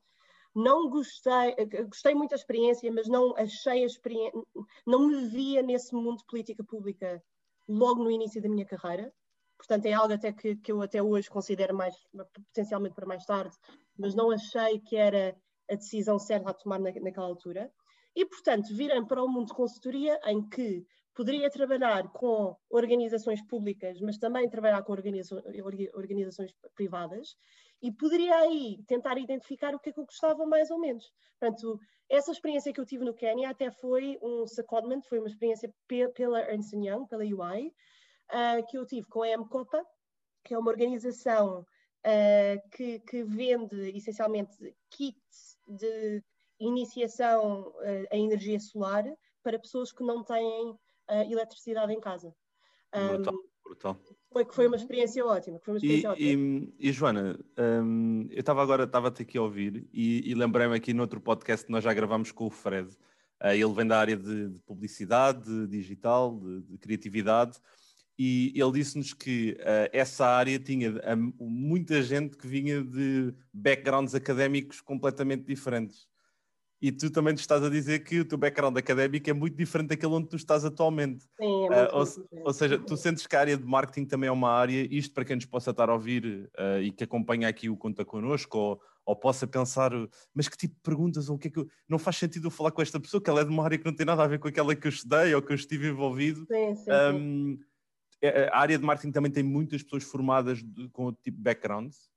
Não 0.54 0.88
gostei, 0.88 1.54
gostei 1.88 2.14
muito 2.14 2.30
da 2.30 2.36
experiência, 2.36 2.90
mas 2.92 3.08
não 3.08 3.36
achei 3.36 3.82
a 3.82 3.86
experiência, 3.86 4.40
não 4.86 5.08
me 5.08 5.26
via 5.26 5.62
nesse 5.62 5.92
mundo 5.92 6.18
de 6.18 6.26
política 6.26 6.62
pública 6.62 7.22
logo 7.68 8.04
no 8.04 8.10
início 8.10 8.40
da 8.40 8.48
minha 8.48 8.64
carreira. 8.64 9.12
portanto 9.58 9.86
é 9.86 9.92
algo 9.92 10.14
até 10.14 10.32
que, 10.32 10.54
que 10.56 10.70
eu 10.70 10.80
até 10.80 11.02
hoje 11.02 11.28
considero 11.28 11.74
mais, 11.74 11.96
potencialmente 12.32 12.94
para 12.94 13.06
mais 13.06 13.24
tarde, 13.24 13.56
mas 13.98 14.14
não 14.14 14.30
achei 14.30 14.78
que 14.78 14.96
era 14.96 15.36
a 15.68 15.74
decisão 15.74 16.18
certa 16.18 16.50
a 16.50 16.54
tomar 16.54 16.78
na, 16.78 16.92
naquela 16.92 17.26
altura. 17.26 17.72
E, 18.14 18.24
portanto, 18.24 18.74
virem 18.74 19.04
para 19.04 19.24
o 19.24 19.28
mundo 19.28 19.48
de 19.48 19.54
consultoria 19.54 20.20
em 20.24 20.48
que 20.48 20.86
poderia 21.14 21.49
trabalhar 21.50 22.11
com 22.12 22.56
organizações 22.68 23.40
públicas, 23.47 24.00
mas 24.00 24.18
também 24.18 24.49
trabalhar 24.49 24.83
com 24.83 24.92
organizações 24.92 26.52
privadas, 26.75 27.37
e 27.80 27.92
poderia 27.92 28.37
aí 28.37 28.83
tentar 28.87 29.18
identificar 29.18 29.75
o 29.75 29.78
que 29.78 29.90
é 29.90 29.92
que 29.92 30.00
eu 30.00 30.06
gostava 30.06 30.44
mais 30.47 30.71
ou 30.71 30.78
menos. 30.78 31.04
Portanto, 31.38 31.78
essa 32.09 32.33
experiência 32.33 32.73
que 32.73 32.80
eu 32.80 32.87
tive 32.87 33.04
no 33.04 33.14
Quênia 33.14 33.50
até 33.50 33.71
foi 33.71 34.18
um 34.23 34.47
secondment, 34.47 35.02
foi 35.09 35.18
uma 35.18 35.28
experiência 35.28 35.73
pela 36.14 36.40
Ernst 36.40 36.73
Young, 36.73 37.06
pela 37.06 37.23
UI, 37.23 37.68
uh, 37.68 38.66
que 38.68 38.78
eu 38.78 38.87
tive 38.87 39.06
com 39.09 39.23
a 39.23 39.37
MCOPA, 39.37 39.85
que 40.44 40.54
é 40.54 40.59
uma 40.59 40.71
organização 40.71 41.61
uh, 41.61 42.71
que, 42.71 43.00
que, 43.00 43.23
vende 43.23 43.97
essencialmente 43.97 44.75
kits 44.90 45.59
de 45.66 46.23
iniciação 46.59 47.68
uh, 47.68 48.06
energia 48.11 48.61
solar 48.61 49.04
para 49.42 49.59
pessoas 49.59 49.92
que 49.92 50.02
não 50.02 50.25
têm 50.25 50.78
eletricidade 51.08 51.92
em 51.92 52.00
casa. 52.00 52.34
Brutal, 52.92 53.34
brutal. 53.64 54.00
Foi 54.32 54.44
que 54.44 54.54
foi 54.54 54.66
uma 54.66 54.76
experiência 54.76 55.25
ótima. 55.25 55.61
Uma 55.66 55.76
experiência 55.76 56.08
e, 56.08 56.11
ótima. 56.11 56.42
E, 56.78 56.88
e, 56.88 56.92
Joana, 56.92 57.38
um, 57.58 58.26
eu 58.30 58.40
estava 58.40 58.62
agora, 58.62 58.84
estava-te 58.84 59.23
aqui 59.23 59.38
a 59.38 59.42
ouvir 59.42 59.88
e, 59.92 60.30
e 60.30 60.34
lembrei-me 60.34 60.76
aqui 60.76 60.92
no 60.92 61.02
outro 61.02 61.20
podcast 61.20 61.64
que 61.66 61.73
nós 61.73 61.82
já 61.84 61.92
gravamos 61.94 62.32
com 62.32 62.46
o 62.46 62.50
Fred. 62.50 62.88
Uh, 63.42 63.49
ele 63.49 63.73
vem 63.73 63.87
da 63.87 63.99
área 63.99 64.16
de, 64.16 64.49
de 64.50 64.61
publicidade, 64.62 65.44
de 65.44 65.66
digital, 65.66 66.38
de, 66.38 66.62
de, 66.62 66.78
criatividade, 66.78 67.58
e 68.18 68.52
ele 68.54 68.73
disse-nos 68.73 69.12
que 69.12 69.56
uh, 69.61 69.90
essa 69.92 70.26
área 70.26 70.58
tinha 70.58 70.90
uh, 70.90 71.44
muita 71.44 72.02
gente 72.02 72.37
que 72.37 72.46
vinha 72.46 72.82
de 72.82 73.34
backgrounds 73.52 74.14
académicos 74.14 74.80
completamente 74.80 75.44
diferentes 75.44 76.08
e 76.81 76.93
tu 76.93 77.11
também 77.11 77.35
te 77.35 77.40
estás 77.40 77.62
a 77.62 77.71
dizer 77.71 78.00
que 78.00 78.21
o 78.21 78.25
teu 78.25 78.37
background 78.37 78.76
académico 78.76 79.28
é 79.31 79.33
muito 79.33 79.57
diferente 79.57 79.88
daquele 79.88 80.12
onde 80.12 80.28
tu 80.28 80.37
estás 80.37 80.64
atualmente. 80.64 81.25
Sim, 81.40 81.69
é 81.73 81.85
uh, 81.85 81.97
ou, 81.97 82.04
ou, 82.47 82.52
seja, 82.52 82.78
tu 82.78 82.97
sentes 82.97 83.26
que 83.26 83.37
a 83.37 83.40
área 83.40 83.57
de 83.57 83.64
marketing 83.64 84.07
também 84.07 84.28
é 84.28 84.33
uma 84.33 84.50
área, 84.50 84.87
isto 84.90 85.14
para 85.14 85.25
quem 85.25 85.37
nos 85.37 85.47
possa 85.47 85.71
estar 85.71 85.88
a 85.88 85.95
ouvir 85.95 86.50
uh, 86.59 86.83
e 86.83 86.93
que 86.93 87.04
acompanha 87.04 87.49
aqui 87.49 87.71
o 87.71 87.76
Conta 87.76 88.04
Connosco, 88.04 88.59
ou, 88.59 88.81
ou 89.07 89.16
possa 89.16 89.47
pensar, 89.47 89.93
mas 90.35 90.49
que 90.49 90.57
tipo 90.57 90.75
de 90.75 90.81
perguntas, 90.83 91.28
ou 91.28 91.37
o 91.37 91.38
que 91.38 91.49
é 91.49 91.50
que 91.50 91.59
eu... 91.59 91.69
não 91.88 91.99
faz 91.99 92.16
sentido 92.16 92.47
eu 92.47 92.50
falar 92.50 92.71
com 92.71 92.83
esta 92.83 93.00
pessoa, 93.00 93.23
que 93.23 93.31
ela 93.31 93.40
é 93.40 93.45
de 93.45 93.50
uma 93.50 93.64
área 93.64 93.78
que 93.78 93.85
não 93.85 93.95
tem 93.95 94.07
nada 94.07 94.23
a 94.23 94.26
ver 94.26 94.38
com 94.38 94.49
aquela 94.49 94.75
que 94.75 94.87
eu 94.87 94.90
estudei 94.90 95.35
ou 95.35 95.43
que 95.43 95.52
eu 95.52 95.57
estive 95.57 95.88
envolvido. 95.88 96.47
Sim, 96.47 96.76
sim, 96.76 96.90
um, 96.90 97.59
é, 98.21 98.49
a 98.52 98.59
área 98.59 98.78
de 98.78 98.85
marketing 98.85 99.12
também 99.12 99.31
tem 99.31 99.43
muitas 99.43 99.83
pessoas 99.83 100.02
formadas 100.02 100.62
de, 100.62 100.88
com 100.88 101.04
outro 101.04 101.23
tipo 101.23 101.37
de 101.37 101.43
backgrounds. 101.43 102.11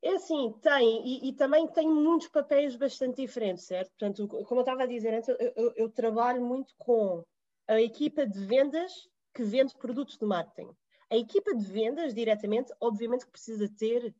É 0.00 0.14
assim, 0.14 0.52
tem, 0.62 1.06
e, 1.06 1.28
e, 1.28 1.32
também 1.32 1.66
tem 1.66 1.88
muitos 1.88 2.28
papéis 2.28 2.76
bastante 2.76 3.16
diferentes, 3.16 3.64
certo? 3.64 3.90
Portanto, 3.90 4.28
como 4.28 4.60
eu 4.60 4.62
estava 4.62 4.84
a 4.84 4.86
dizer 4.86 5.12
antes, 5.12 5.28
eu, 5.28 5.36
eu, 5.56 5.72
eu, 5.74 5.90
trabalho 5.90 6.40
muito 6.40 6.72
com 6.78 7.24
a 7.66 7.80
equipa 7.80 8.24
de 8.24 8.38
vendas 8.44 8.92
que 9.34 9.42
vende 9.42 9.76
produtos 9.76 10.16
de 10.16 10.24
marketing. 10.24 10.70
A 11.10 11.16
equipa 11.16 11.52
de 11.54 11.64
vendas, 11.64 12.14
diretamente, 12.14 12.72
obviamente 12.80 13.24
que 13.24 13.32
precisa 13.32 13.68
ter 13.76 14.14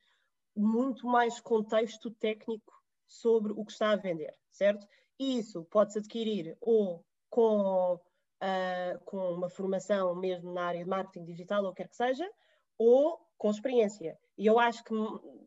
muito 0.56 1.06
mais 1.06 1.40
contexto 1.40 2.10
técnico 2.10 2.72
sobre 3.06 3.52
o 3.52 3.64
que 3.64 3.72
está 3.72 3.90
a 3.90 3.96
vender, 3.96 4.34
certo? 4.50 4.86
E 5.18 5.38
isso 5.38 5.64
pode-se 5.70 5.98
adquirir 5.98 6.56
ou 6.60 7.04
com, 7.30 7.94
uh, 7.94 9.04
com 9.04 9.34
uma 9.34 9.48
formação 9.48 10.14
mesmo 10.16 10.52
na 10.52 10.64
área 10.64 10.82
de 10.82 10.90
marketing 10.90 11.24
digital, 11.24 11.64
ou 11.64 11.72
quer 11.72 11.88
que 11.88 11.96
seja, 11.96 12.28
ou 12.76 13.18
com 13.36 13.50
experiência. 13.50 14.18
E 14.38 14.46
eu 14.46 14.58
acho 14.58 14.82
que 14.84 14.94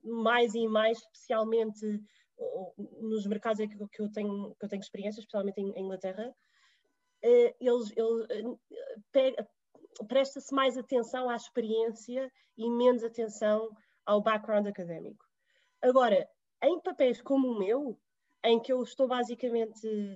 mais 0.03 0.53
e 0.53 0.67
mais, 0.67 0.97
especialmente 0.97 2.03
nos 2.99 3.25
mercados 3.25 3.65
que 3.91 4.01
eu 4.01 4.11
tenho, 4.11 4.55
que 4.59 4.65
eu 4.65 4.69
tenho 4.69 4.81
experiência, 4.81 5.21
especialmente 5.21 5.59
em, 5.59 5.79
Inglaterra, 5.79 6.35
eh, 7.23 7.55
eles, 7.59 7.93
eles 7.95 8.57
eh, 9.15 9.47
presta-se 10.07 10.53
mais 10.53 10.77
atenção 10.77 11.29
à 11.29 11.35
experiência 11.35 12.31
e 12.57 12.69
menos 12.69 13.03
atenção 13.03 13.69
ao 14.05 14.21
background 14.21 14.67
académico. 14.67 15.25
Agora, 15.81 16.27
em 16.63 16.79
papéis 16.81 17.21
como 17.21 17.49
o 17.49 17.59
meu, 17.59 17.97
em 18.43 18.59
que 18.59 18.73
eu 18.73 18.81
estou 18.83 19.07
basicamente 19.07 19.87
uh, 19.87 20.15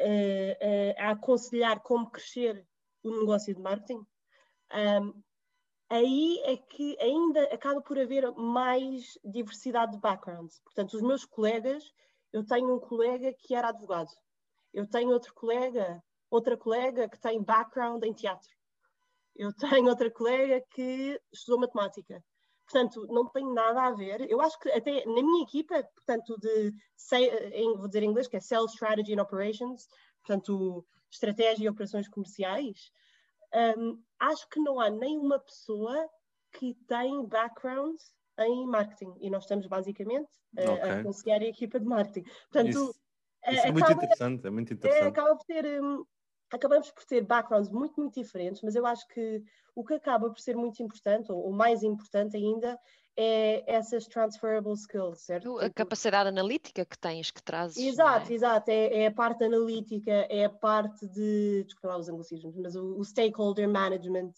uh, 0.00 0.94
a 0.98 1.10
aconselhar 1.10 1.80
como 1.80 2.10
crescer 2.10 2.66
o 3.02 3.20
negócio 3.20 3.54
de 3.54 3.60
marketing, 3.60 4.04
um, 5.02 5.22
aí 5.90 6.40
é 6.44 6.56
que 6.56 6.96
ainda 7.00 7.42
acaba 7.44 7.80
por 7.80 7.98
haver 7.98 8.30
mais 8.32 9.18
diversidade 9.24 9.92
de 9.92 9.98
backgrounds. 9.98 10.60
Portanto, 10.60 10.94
os 10.94 11.02
meus 11.02 11.24
colegas, 11.24 11.92
eu 12.32 12.44
tenho 12.44 12.74
um 12.74 12.80
colega 12.80 13.32
que 13.32 13.54
era 13.54 13.68
advogado, 13.68 14.10
eu 14.72 14.86
tenho 14.88 15.10
outro 15.10 15.32
colega, 15.34 16.02
outra 16.30 16.56
colega 16.56 17.08
que 17.08 17.18
tem 17.18 17.42
background 17.42 18.04
em 18.04 18.12
teatro, 18.12 18.50
eu 19.34 19.52
tenho 19.54 19.88
outra 19.88 20.10
colega 20.10 20.62
que 20.70 21.20
estudou 21.32 21.60
matemática. 21.60 22.22
Portanto, 22.64 23.06
não 23.08 23.26
tem 23.26 23.50
nada 23.50 23.84
a 23.84 23.92
ver. 23.92 24.30
Eu 24.30 24.42
acho 24.42 24.58
que 24.58 24.68
até 24.70 25.02
na 25.06 25.22
minha 25.22 25.42
equipa, 25.42 25.82
portanto, 25.94 26.36
de, 26.38 26.70
vou 27.76 27.86
dizer 27.86 28.02
em 28.02 28.10
inglês, 28.10 28.28
que 28.28 28.36
é 28.36 28.40
Sales 28.40 28.72
Strategy 28.72 29.14
and 29.14 29.22
Operations, 29.22 29.88
portanto, 30.20 30.84
estratégia 31.10 31.64
e 31.64 31.68
operações 31.68 32.06
comerciais, 32.08 32.92
um, 33.54 34.02
acho 34.18 34.48
que 34.48 34.60
não 34.60 34.80
há 34.80 34.90
nenhuma 34.90 35.38
pessoa 35.38 36.08
que 36.52 36.74
tem 36.86 37.26
background 37.26 37.96
em 38.40 38.66
marketing 38.66 39.14
e 39.20 39.30
nós 39.30 39.44
estamos 39.44 39.66
basicamente 39.66 40.30
okay. 40.52 40.90
a 40.90 41.00
aconselhar 41.00 41.40
a 41.40 41.46
equipa 41.46 41.80
de 41.80 41.86
marketing. 41.86 42.22
Portanto, 42.50 42.68
isso, 42.68 42.94
isso 43.50 43.66
é, 43.66 43.72
muito 43.72 43.92
interessante, 43.92 44.46
é 44.46 44.50
muito 44.50 44.72
interessante. 44.72 45.04
É, 45.04 45.08
acaba 45.08 45.36
por 45.36 45.44
ter, 45.44 45.82
um, 45.82 46.04
acabamos 46.50 46.90
por 46.90 47.04
ter 47.04 47.22
backgrounds 47.22 47.70
muito, 47.70 48.00
muito 48.00 48.20
diferentes, 48.20 48.62
mas 48.62 48.74
eu 48.74 48.86
acho 48.86 49.06
que 49.08 49.42
o 49.74 49.84
que 49.84 49.94
acaba 49.94 50.28
por 50.28 50.40
ser 50.40 50.56
muito 50.56 50.82
importante, 50.82 51.30
ou, 51.30 51.38
ou 51.38 51.52
mais 51.52 51.82
importante 51.82 52.36
ainda, 52.36 52.78
é 53.20 53.64
essas 53.66 54.06
transferable 54.06 54.74
skills, 54.74 55.22
certo? 55.22 55.58
A 55.58 55.62
tipo 55.62 55.74
capacidade 55.74 56.28
analítica 56.28 56.84
que 56.84 56.96
tens, 56.96 57.32
que 57.32 57.42
trazes. 57.42 57.76
Exato, 57.76 58.30
é? 58.30 58.34
exato. 58.34 58.70
É, 58.70 59.02
é, 59.02 59.06
a 59.08 59.12
parte 59.12 59.42
analítica, 59.42 60.12
é 60.30 60.44
a 60.44 60.50
parte 60.50 61.04
de, 61.08 61.64
desculpa 61.64 61.88
lá 61.88 61.98
os 61.98 62.08
anglicismos, 62.08 62.56
mas 62.56 62.76
o, 62.76 62.96
o, 62.96 63.04
stakeholder 63.04 63.68
management, 63.68 64.30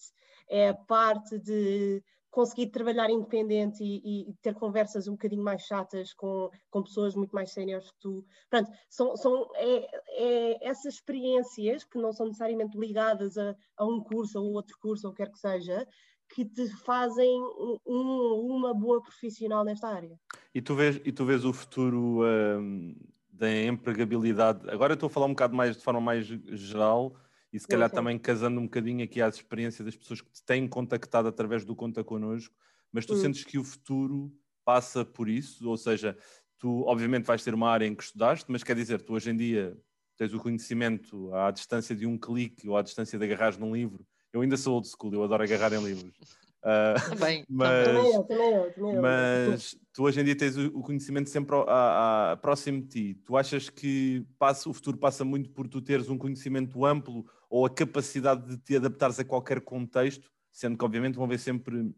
é 0.48 0.70
a 0.70 0.74
parte 0.74 1.38
de 1.38 2.02
conseguir 2.30 2.68
trabalhar 2.68 3.10
independente 3.10 3.82
e, 3.82 4.30
e, 4.30 4.34
ter 4.40 4.54
conversas 4.54 5.08
um 5.08 5.12
bocadinho 5.12 5.42
mais 5.42 5.62
chatas 5.62 6.12
com, 6.14 6.48
com 6.70 6.82
pessoas 6.82 7.14
muito 7.14 7.32
mais 7.32 7.50
séniores 7.52 7.90
que 7.90 7.98
tu. 8.00 8.24
Portanto, 8.48 8.72
são, 8.88 9.16
são 9.16 9.50
é, 9.56 9.88
é 10.10 10.68
essas 10.68 10.94
experiências 10.94 11.84
que 11.84 11.98
não 11.98 12.12
são 12.12 12.26
necessariamente 12.26 12.78
ligadas 12.78 13.36
a, 13.36 13.54
a 13.76 13.84
um 13.84 14.00
curso 14.00 14.40
ou 14.40 14.52
outro 14.52 14.76
curso, 14.80 15.08
ou 15.08 15.12
quer 15.12 15.30
que 15.30 15.38
seja, 15.38 15.86
que 16.32 16.44
te 16.44 16.68
fazem 16.84 17.42
um, 17.84 18.46
uma 18.54 18.72
boa 18.72 19.02
profissional 19.02 19.64
nesta 19.64 19.88
área. 19.88 20.16
E 20.54 20.62
tu 20.62 20.74
vês, 20.74 21.00
e 21.04 21.10
tu 21.10 21.24
vês 21.24 21.44
o 21.44 21.52
futuro 21.52 22.24
um, 22.24 22.94
da 23.32 23.50
empregabilidade? 23.64 24.70
Agora 24.70 24.94
estou 24.94 25.08
a 25.08 25.10
falar 25.10 25.26
um 25.26 25.30
bocado 25.30 25.56
mais 25.56 25.76
de 25.76 25.82
forma 25.82 26.00
mais 26.00 26.26
geral 26.26 27.12
e 27.52 27.58
se 27.58 27.66
calhar 27.66 27.90
também 27.90 28.18
casando 28.18 28.60
um 28.60 28.64
bocadinho 28.64 29.04
aqui 29.04 29.20
às 29.20 29.36
experiências 29.36 29.84
das 29.84 29.96
pessoas 29.96 30.20
que 30.20 30.30
te 30.30 30.44
têm 30.44 30.68
contactado 30.68 31.28
através 31.28 31.64
do 31.64 31.74
Conta 31.74 32.04
Connosco, 32.04 32.54
mas 32.92 33.06
tu 33.06 33.14
hum. 33.14 33.16
sentes 33.16 33.44
que 33.44 33.58
o 33.58 33.64
futuro 33.64 34.32
passa 34.64 35.04
por 35.04 35.28
isso? 35.28 35.68
Ou 35.68 35.76
seja, 35.76 36.16
tu 36.58 36.84
obviamente 36.86 37.24
vais 37.26 37.42
ter 37.42 37.54
uma 37.54 37.70
área 37.70 37.86
em 37.86 37.94
que 37.94 38.02
estudaste, 38.02 38.50
mas 38.50 38.62
quer 38.62 38.76
dizer, 38.76 39.02
tu 39.02 39.14
hoje 39.14 39.30
em 39.30 39.36
dia 39.36 39.76
tens 40.16 40.34
o 40.34 40.38
conhecimento 40.38 41.34
à 41.34 41.50
distância 41.50 41.96
de 41.96 42.06
um 42.06 42.18
clique 42.18 42.68
ou 42.68 42.76
à 42.76 42.82
distância 42.82 43.18
de 43.18 43.24
agarrar 43.24 43.58
num 43.58 43.74
livro 43.74 44.06
eu 44.32 44.42
ainda 44.42 44.56
sou 44.56 44.74
old 44.74 44.88
school, 44.88 45.12
eu 45.12 45.24
adoro 45.24 45.42
agarrar 45.42 45.72
em 45.72 45.82
livros. 45.82 46.16
Uh, 46.62 47.10
também, 47.10 47.44
mas, 47.48 47.86
também 47.86 48.14
eu, 48.14 48.24
também 48.24 48.52
eu, 48.52 48.72
também 48.72 48.94
eu. 48.94 49.02
mas 49.02 49.78
tu 49.94 50.02
hoje 50.02 50.20
em 50.20 50.24
dia 50.24 50.36
tens 50.36 50.56
o, 50.58 50.82
conhecimento 50.82 51.30
sempre 51.30 51.56
a, 51.66 52.32
a, 52.32 52.36
próximo 52.36 52.82
de 52.82 52.88
ti. 52.88 53.14
Tu 53.24 53.36
achas 53.36 53.70
que 53.70 54.26
passa, 54.38 54.68
o 54.68 54.72
futuro 54.72 54.98
passa 54.98 55.24
muito 55.24 55.50
por 55.50 55.66
tu 55.66 55.80
teres 55.80 56.08
um 56.10 56.18
conhecimento 56.18 56.84
amplo 56.84 57.24
ou 57.48 57.64
a 57.64 57.70
capacidade 57.70 58.46
de 58.46 58.58
te 58.58 58.76
adaptares 58.76 59.18
a 59.18 59.24
qualquer 59.24 59.60
contexto, 59.62 60.30
sendo 60.52 60.76
que 60.76 60.84
obviamente 60.84 61.14
vão 61.14 61.24
haver 61.24 61.38
sempre 61.38 61.94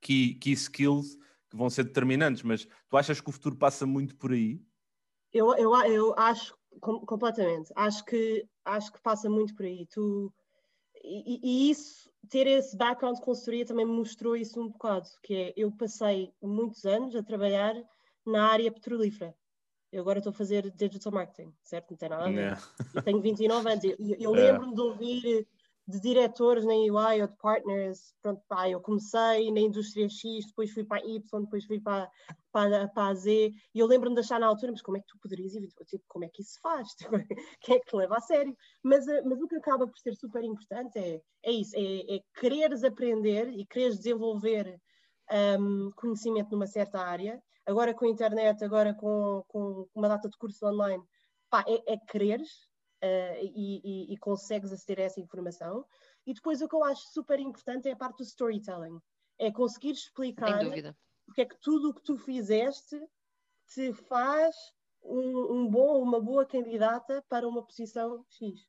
key, 0.00 0.34
key 0.34 0.52
skills 0.52 1.16
que 1.50 1.56
vão 1.56 1.68
ser 1.68 1.84
determinantes, 1.84 2.42
mas 2.42 2.66
tu 2.88 2.96
achas 2.96 3.20
que 3.20 3.28
o 3.28 3.32
futuro 3.32 3.56
passa 3.56 3.84
muito 3.86 4.16
por 4.16 4.32
aí? 4.32 4.58
Eu, 5.32 5.54
eu, 5.54 5.74
eu 5.84 6.14
acho 6.18 6.56
completamente. 6.80 7.70
Acho 7.76 8.04
que, 8.04 8.46
acho 8.64 8.92
que 8.92 9.02
passa 9.02 9.28
muito 9.28 9.54
por 9.54 9.64
aí. 9.64 9.86
Tu 9.86 10.32
e, 11.02 11.40
e, 11.42 11.70
isso, 11.70 12.10
ter 12.28 12.46
esse 12.46 12.76
background 12.76 13.16
de 13.16 13.22
consultoria 13.22 13.66
também 13.66 13.84
me 13.84 13.92
mostrou 13.92 14.36
isso 14.36 14.60
um 14.60 14.68
bocado, 14.68 15.08
que 15.22 15.34
é, 15.34 15.52
eu 15.56 15.70
passei 15.72 16.32
muitos 16.40 16.84
anos 16.84 17.16
a 17.16 17.22
trabalhar 17.22 17.74
na 18.24 18.46
área 18.46 18.70
petrolífera. 18.70 19.34
Eu 19.90 20.00
agora 20.00 20.18
estou 20.18 20.30
a 20.30 20.34
fazer 20.34 20.70
digital 20.70 21.12
marketing, 21.12 21.52
certo? 21.62 21.90
Não 21.90 21.98
tem 21.98 22.08
nada 22.08 22.24
a 22.26 22.30
ver. 22.30 22.58
Eu 22.94 23.02
tenho 23.02 23.20
29 23.20 23.70
anos. 23.70 23.84
Eu, 23.84 23.96
eu 24.18 24.32
lembro-me 24.32 24.74
de 24.74 24.80
ouvir 24.80 25.48
de 25.86 26.00
diretores 26.00 26.64
na 26.64 26.74
UI 26.74 27.22
ou 27.22 27.26
de 27.26 27.36
partners, 27.38 28.14
pronto, 28.22 28.40
pá, 28.48 28.68
eu 28.68 28.80
comecei 28.80 29.50
na 29.50 29.60
indústria 29.60 30.08
X, 30.08 30.46
depois 30.46 30.70
fui 30.72 30.84
para 30.84 31.02
a 31.02 31.06
Y, 31.06 31.20
depois 31.42 31.64
fui 31.64 31.80
para, 31.80 32.08
para, 32.52 32.88
para 32.88 33.08
a 33.08 33.14
Z, 33.14 33.52
e 33.74 33.78
eu 33.78 33.86
lembro-me 33.86 34.14
de 34.14 34.20
achar 34.20 34.38
na 34.38 34.46
altura, 34.46 34.72
mas 34.72 34.82
como 34.82 34.96
é 34.96 35.00
que 35.00 35.06
tu 35.06 35.18
poderias? 35.18 35.52
Tipo, 35.52 36.04
como 36.06 36.24
é 36.24 36.28
que 36.28 36.42
isso 36.42 36.60
faz? 36.62 36.88
Quem 37.60 37.76
é 37.76 37.80
que 37.80 37.86
te 37.86 37.96
leva 37.96 38.16
a 38.16 38.20
sério? 38.20 38.56
Mas, 38.82 39.08
eh, 39.08 39.22
mas 39.22 39.40
o 39.40 39.48
que 39.48 39.56
acaba 39.56 39.86
por 39.86 39.98
ser 39.98 40.14
super 40.14 40.44
importante 40.44 40.98
é, 40.98 41.20
é 41.42 41.52
isso, 41.52 41.74
é, 41.76 42.16
é 42.16 42.20
quereres 42.38 42.84
aprender 42.84 43.48
e 43.48 43.66
quereres 43.66 43.96
desenvolver 43.96 44.80
um, 45.58 45.90
conhecimento 45.96 46.50
numa 46.52 46.66
certa 46.66 47.00
área, 47.00 47.42
agora 47.66 47.94
com 47.94 48.04
a 48.04 48.08
internet, 48.08 48.64
agora 48.64 48.94
com, 48.94 49.42
com 49.48 49.88
uma 49.94 50.08
data 50.08 50.28
de 50.28 50.36
curso 50.36 50.66
online, 50.66 51.02
pá, 51.50 51.64
é, 51.66 51.94
é 51.94 51.96
quereres, 51.98 52.50
uh, 53.02 53.38
e, 53.40 53.80
e, 53.84 54.14
e, 54.14 54.16
consegues 54.18 54.72
aceder 54.72 55.00
a 55.00 55.06
essa 55.06 55.20
informação. 55.20 55.84
E 56.26 56.32
depois 56.32 56.62
o 56.62 56.68
que 56.68 56.74
eu 56.74 56.84
acho 56.84 57.02
super 57.12 57.38
importante 57.40 57.88
é 57.88 57.92
a 57.92 57.96
parte 57.96 58.18
do 58.18 58.24
storytelling. 58.24 58.98
É 59.38 59.50
conseguir 59.50 59.92
explicar 59.92 60.60
porque 61.26 61.42
é 61.42 61.46
que 61.46 61.60
tudo 61.60 61.90
o 61.90 61.94
que 61.94 62.02
tu 62.02 62.16
fizeste 62.18 63.00
te 63.68 63.92
faz 63.92 64.54
um, 65.02 65.52
um 65.52 65.68
bom, 65.68 66.02
uma 66.02 66.20
boa 66.20 66.44
candidata 66.44 67.24
para 67.28 67.48
uma 67.48 67.64
posição 67.64 68.24
X. 68.28 68.66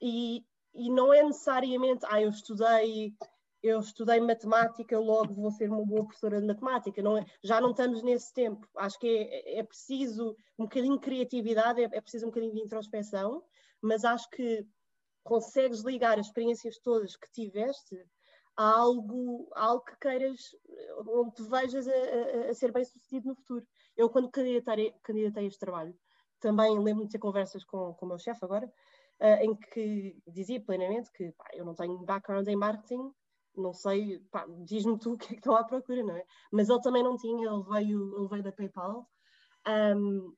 E, 0.00 0.44
e 0.74 0.90
não 0.90 1.12
é 1.12 1.22
necessariamente, 1.22 2.06
ah, 2.08 2.20
eu 2.20 2.30
estudei 2.30 3.14
eu 3.62 3.78
estudei 3.80 4.20
matemática, 4.20 4.98
logo 4.98 5.34
vou 5.34 5.50
ser 5.50 5.70
uma 5.70 5.84
boa 5.84 6.04
professora 6.04 6.40
de 6.40 6.46
matemática. 6.46 7.02
Não 7.02 7.18
é, 7.18 7.26
já 7.42 7.60
não 7.60 7.72
estamos 7.72 8.02
nesse 8.02 8.32
tempo. 8.32 8.66
Acho 8.76 8.98
que 8.98 9.06
é, 9.06 9.58
é 9.58 9.62
preciso 9.62 10.34
um 10.58 10.64
bocadinho 10.64 10.94
de 10.94 11.00
criatividade, 11.00 11.82
é, 11.82 11.84
é, 11.84 12.00
preciso 12.00 12.26
um 12.26 12.30
bocadinho 12.30 12.54
de 12.54 12.60
introspeção, 12.60 13.42
mas 13.82 14.04
acho 14.04 14.28
que 14.30 14.66
consegues 15.22 15.80
ligar 15.80 16.18
as 16.18 16.26
experiências 16.26 16.78
todas 16.78 17.16
que 17.16 17.30
tiveste 17.30 17.96
a 18.56 18.78
algo, 18.78 19.48
a 19.54 19.64
algo 19.66 19.84
que 19.84 19.96
queiras, 20.00 20.38
onde 21.06 21.34
te 21.34 21.42
vejas 21.44 21.88
a, 21.88 21.92
a, 21.92 22.50
a 22.50 22.54
ser 22.54 22.72
bem 22.72 22.84
sucedido 22.84 23.28
no 23.28 23.34
futuro. 23.34 23.66
Eu, 23.96 24.10
quando 24.10 24.30
candidatei, 24.30 24.92
candidatei 25.02 25.46
este 25.46 25.60
trabalho, 25.60 25.94
também 26.40 26.78
lembro-me 26.78 27.06
de 27.06 27.12
ter 27.12 27.18
conversas 27.18 27.64
com, 27.64 27.94
com 27.94 28.06
o 28.06 28.08
meu 28.08 28.18
chefe 28.18 28.44
agora, 28.44 28.66
uh, 29.20 29.44
em 29.44 29.54
que 29.54 30.16
dizia 30.26 30.60
plenamente 30.60 31.10
que 31.12 31.32
pá, 31.32 31.48
eu 31.52 31.64
não 31.64 31.74
tenho 31.74 31.98
background 32.04 32.48
em 32.48 32.56
marketing, 32.56 33.12
não 33.56 33.72
sei, 33.72 34.22
diz-me 34.64 34.98
tu 34.98 35.14
o 35.14 35.18
que 35.18 35.26
é 35.26 35.28
que 35.28 35.34
estão 35.36 35.54
à 35.54 35.64
procura, 35.64 36.02
não 36.02 36.16
é? 36.16 36.24
Mas 36.52 36.68
ele 36.68 36.80
também 36.80 37.02
não 37.02 37.16
tinha, 37.16 37.48
ele 37.48 37.62
veio, 37.64 38.18
ele 38.18 38.28
veio 38.28 38.42
da 38.42 38.52
PayPal. 38.52 39.08
Um, 39.66 40.34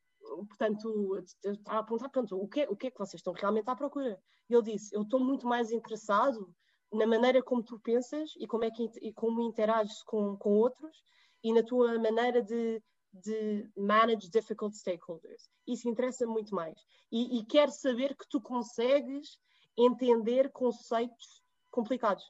portanto, 0.46 1.18
estava 1.44 1.80
a 1.80 1.82
perguntar, 1.82 2.08
pronto, 2.08 2.36
o 2.36 2.48
que, 2.48 2.60
é, 2.62 2.68
o 2.68 2.76
que 2.76 2.86
é 2.88 2.90
que 2.90 2.98
vocês 2.98 3.20
estão 3.20 3.32
realmente 3.32 3.68
à 3.68 3.76
procura? 3.76 4.18
E 4.48 4.54
ele 4.54 4.62
disse, 4.62 4.94
eu 4.94 5.02
estou 5.02 5.20
muito 5.20 5.46
mais 5.46 5.70
interessado 5.70 6.54
na 6.92 7.06
maneira 7.06 7.42
como 7.42 7.62
tu 7.62 7.80
pensas 7.80 8.32
e 8.38 8.46
como, 8.46 8.64
é 8.64 8.70
que, 8.70 8.90
e 9.00 9.12
como 9.12 9.40
interages 9.40 10.02
com, 10.02 10.36
com 10.36 10.50
outros 10.50 11.02
e 11.42 11.52
na 11.52 11.62
tua 11.62 11.98
maneira 11.98 12.42
de, 12.42 12.82
de 13.12 13.70
manage 13.76 14.30
difficult 14.30 14.74
stakeholders. 14.74 15.48
Isso 15.66 15.88
interessa 15.88 16.26
muito 16.26 16.54
mais. 16.54 16.78
E, 17.10 17.38
e 17.38 17.44
quero 17.44 17.70
saber 17.70 18.16
que 18.16 18.28
tu 18.28 18.40
consegues 18.40 19.38
entender 19.76 20.50
conceitos 20.50 21.42
complicados. 21.70 22.24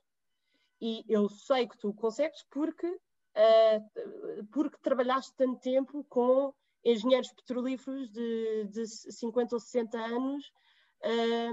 E 0.81 1.05
eu 1.09 1.29
sei 1.29 1.69
que 1.69 1.79
tu 1.79 1.93
consegues 1.95 2.45
porque, 2.51 2.87
uh, 2.87 4.47
porque 4.53 4.77
trabalhaste 4.83 5.33
tanto 5.37 5.61
tempo 5.61 6.05
com 6.09 6.53
engenheiros 6.85 7.33
petrolíferos 7.33 8.11
de, 8.11 8.65
de 8.65 8.87
50 8.87 9.55
ou 9.55 9.61
60 9.61 9.99
anos, 9.99 10.53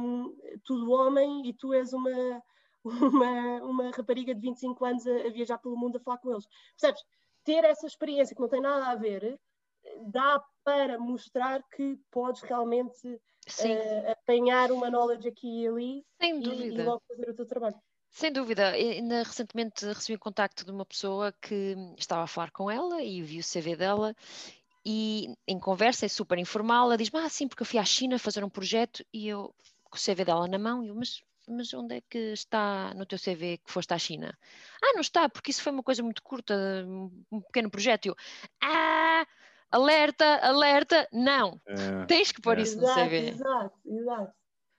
um, 0.02 0.36
tudo 0.64 0.92
homem, 0.92 1.48
e 1.48 1.54
tu 1.54 1.74
és 1.74 1.94
uma, 1.94 2.44
uma, 2.84 3.64
uma 3.64 3.92
rapariga 3.92 4.34
de 4.34 4.42
25 4.42 4.86
anos 4.86 5.08
a, 5.08 5.28
a, 5.28 5.30
viajar 5.30 5.58
pelo 5.58 5.78
mundo 5.78 5.98
a 5.98 6.00
falar 6.00 6.18
com 6.18 6.32
eles. 6.32 6.48
Percebes? 6.80 7.04
Ter 7.44 7.64
essa 7.64 7.88
experiência 7.88 8.36
que 8.36 8.42
não 8.42 8.50
tem 8.50 8.62
nada 8.62 8.88
a 8.88 8.96
ver 8.96 9.40
dá 10.08 10.44
para 10.64 11.00
mostrar 11.00 11.64
que 11.76 11.98
podes 12.12 12.42
realmente 12.42 13.08
uh, 13.08 14.12
apanhar 14.12 14.72
uma 14.72 14.90
knowledge 14.90 15.28
aqui 15.28 15.64
e 15.64 15.68
ali 15.68 16.06
Sem 16.22 16.40
dúvida. 16.42 16.64
E, 16.64 16.82
e 16.82 16.84
logo 16.84 17.02
fazer 17.08 17.30
o 17.30 17.36
teu 17.36 17.46
trabalho. 17.46 17.82
Sem 18.12 18.32
dúvida, 18.32 18.70
ainda 18.70 19.24
recentemente 19.24 19.86
recebi 19.86 20.16
o 20.16 20.20
contacto 20.20 20.66
de 20.66 20.72
uma 20.72 20.86
pessoa 20.86 21.32
que 21.42 21.76
estava 21.98 22.24
a 22.24 22.28
falar 22.28 22.52
com 22.52 22.70
ela 22.70 23.04
e 23.04 23.22
vi 23.22 23.40
o 23.40 23.44
CV 23.44 23.76
dela 23.76 24.16
e 24.92 25.36
em 25.48 25.60
conversa, 25.60 26.08
é 26.08 26.10
super 26.10 26.40
informal, 26.40 26.88
ela 26.88 26.98
diz-me, 26.98 27.20
ah 27.20 27.30
sim, 27.30 27.48
porque 27.48 27.62
eu 27.62 27.66
fui 27.68 27.78
à 27.78 27.86
China 27.86 28.18
fazer 28.18 28.44
um 28.44 28.50
projeto 28.50 29.06
e 29.14 29.28
eu 29.28 29.54
com 29.84 29.96
o 29.96 30.00
CV 30.00 30.26
dela 30.26 30.48
na 30.48 30.58
mão, 30.58 30.84
e 30.84 30.88
eu, 30.88 30.96
mas, 30.96 31.22
mas 31.48 31.72
onde 31.76 31.98
é 31.98 32.02
que 32.10 32.18
está 32.34 32.92
no 32.96 33.06
teu 33.06 33.20
CV 33.20 33.60
que 33.60 33.72
foste 33.72 33.94
à 33.94 34.00
China? 34.00 34.36
Ah, 34.84 34.94
não 34.94 35.02
está, 35.02 35.30
porque 35.30 35.52
isso 35.52 35.62
foi 35.62 35.72
uma 35.72 35.84
coisa 35.84 36.02
muito 36.02 36.24
curta, 36.24 36.56
um 37.32 37.40
pequeno 37.40 37.70
projeto. 37.70 38.08
E 38.08 38.10
eu, 38.10 38.16
ah, 38.64 39.28
alerta, 39.70 40.26
alerta, 40.42 41.08
não, 41.14 41.62
é, 41.68 42.06
tens 42.08 42.32
que 42.32 42.42
pôr 42.42 42.58
é. 42.58 42.64
isso 42.64 42.78
no 42.78 42.86
exato, 42.86 43.00
CV. 43.00 43.30
Exato, 43.30 43.80
exato. 43.86 44.34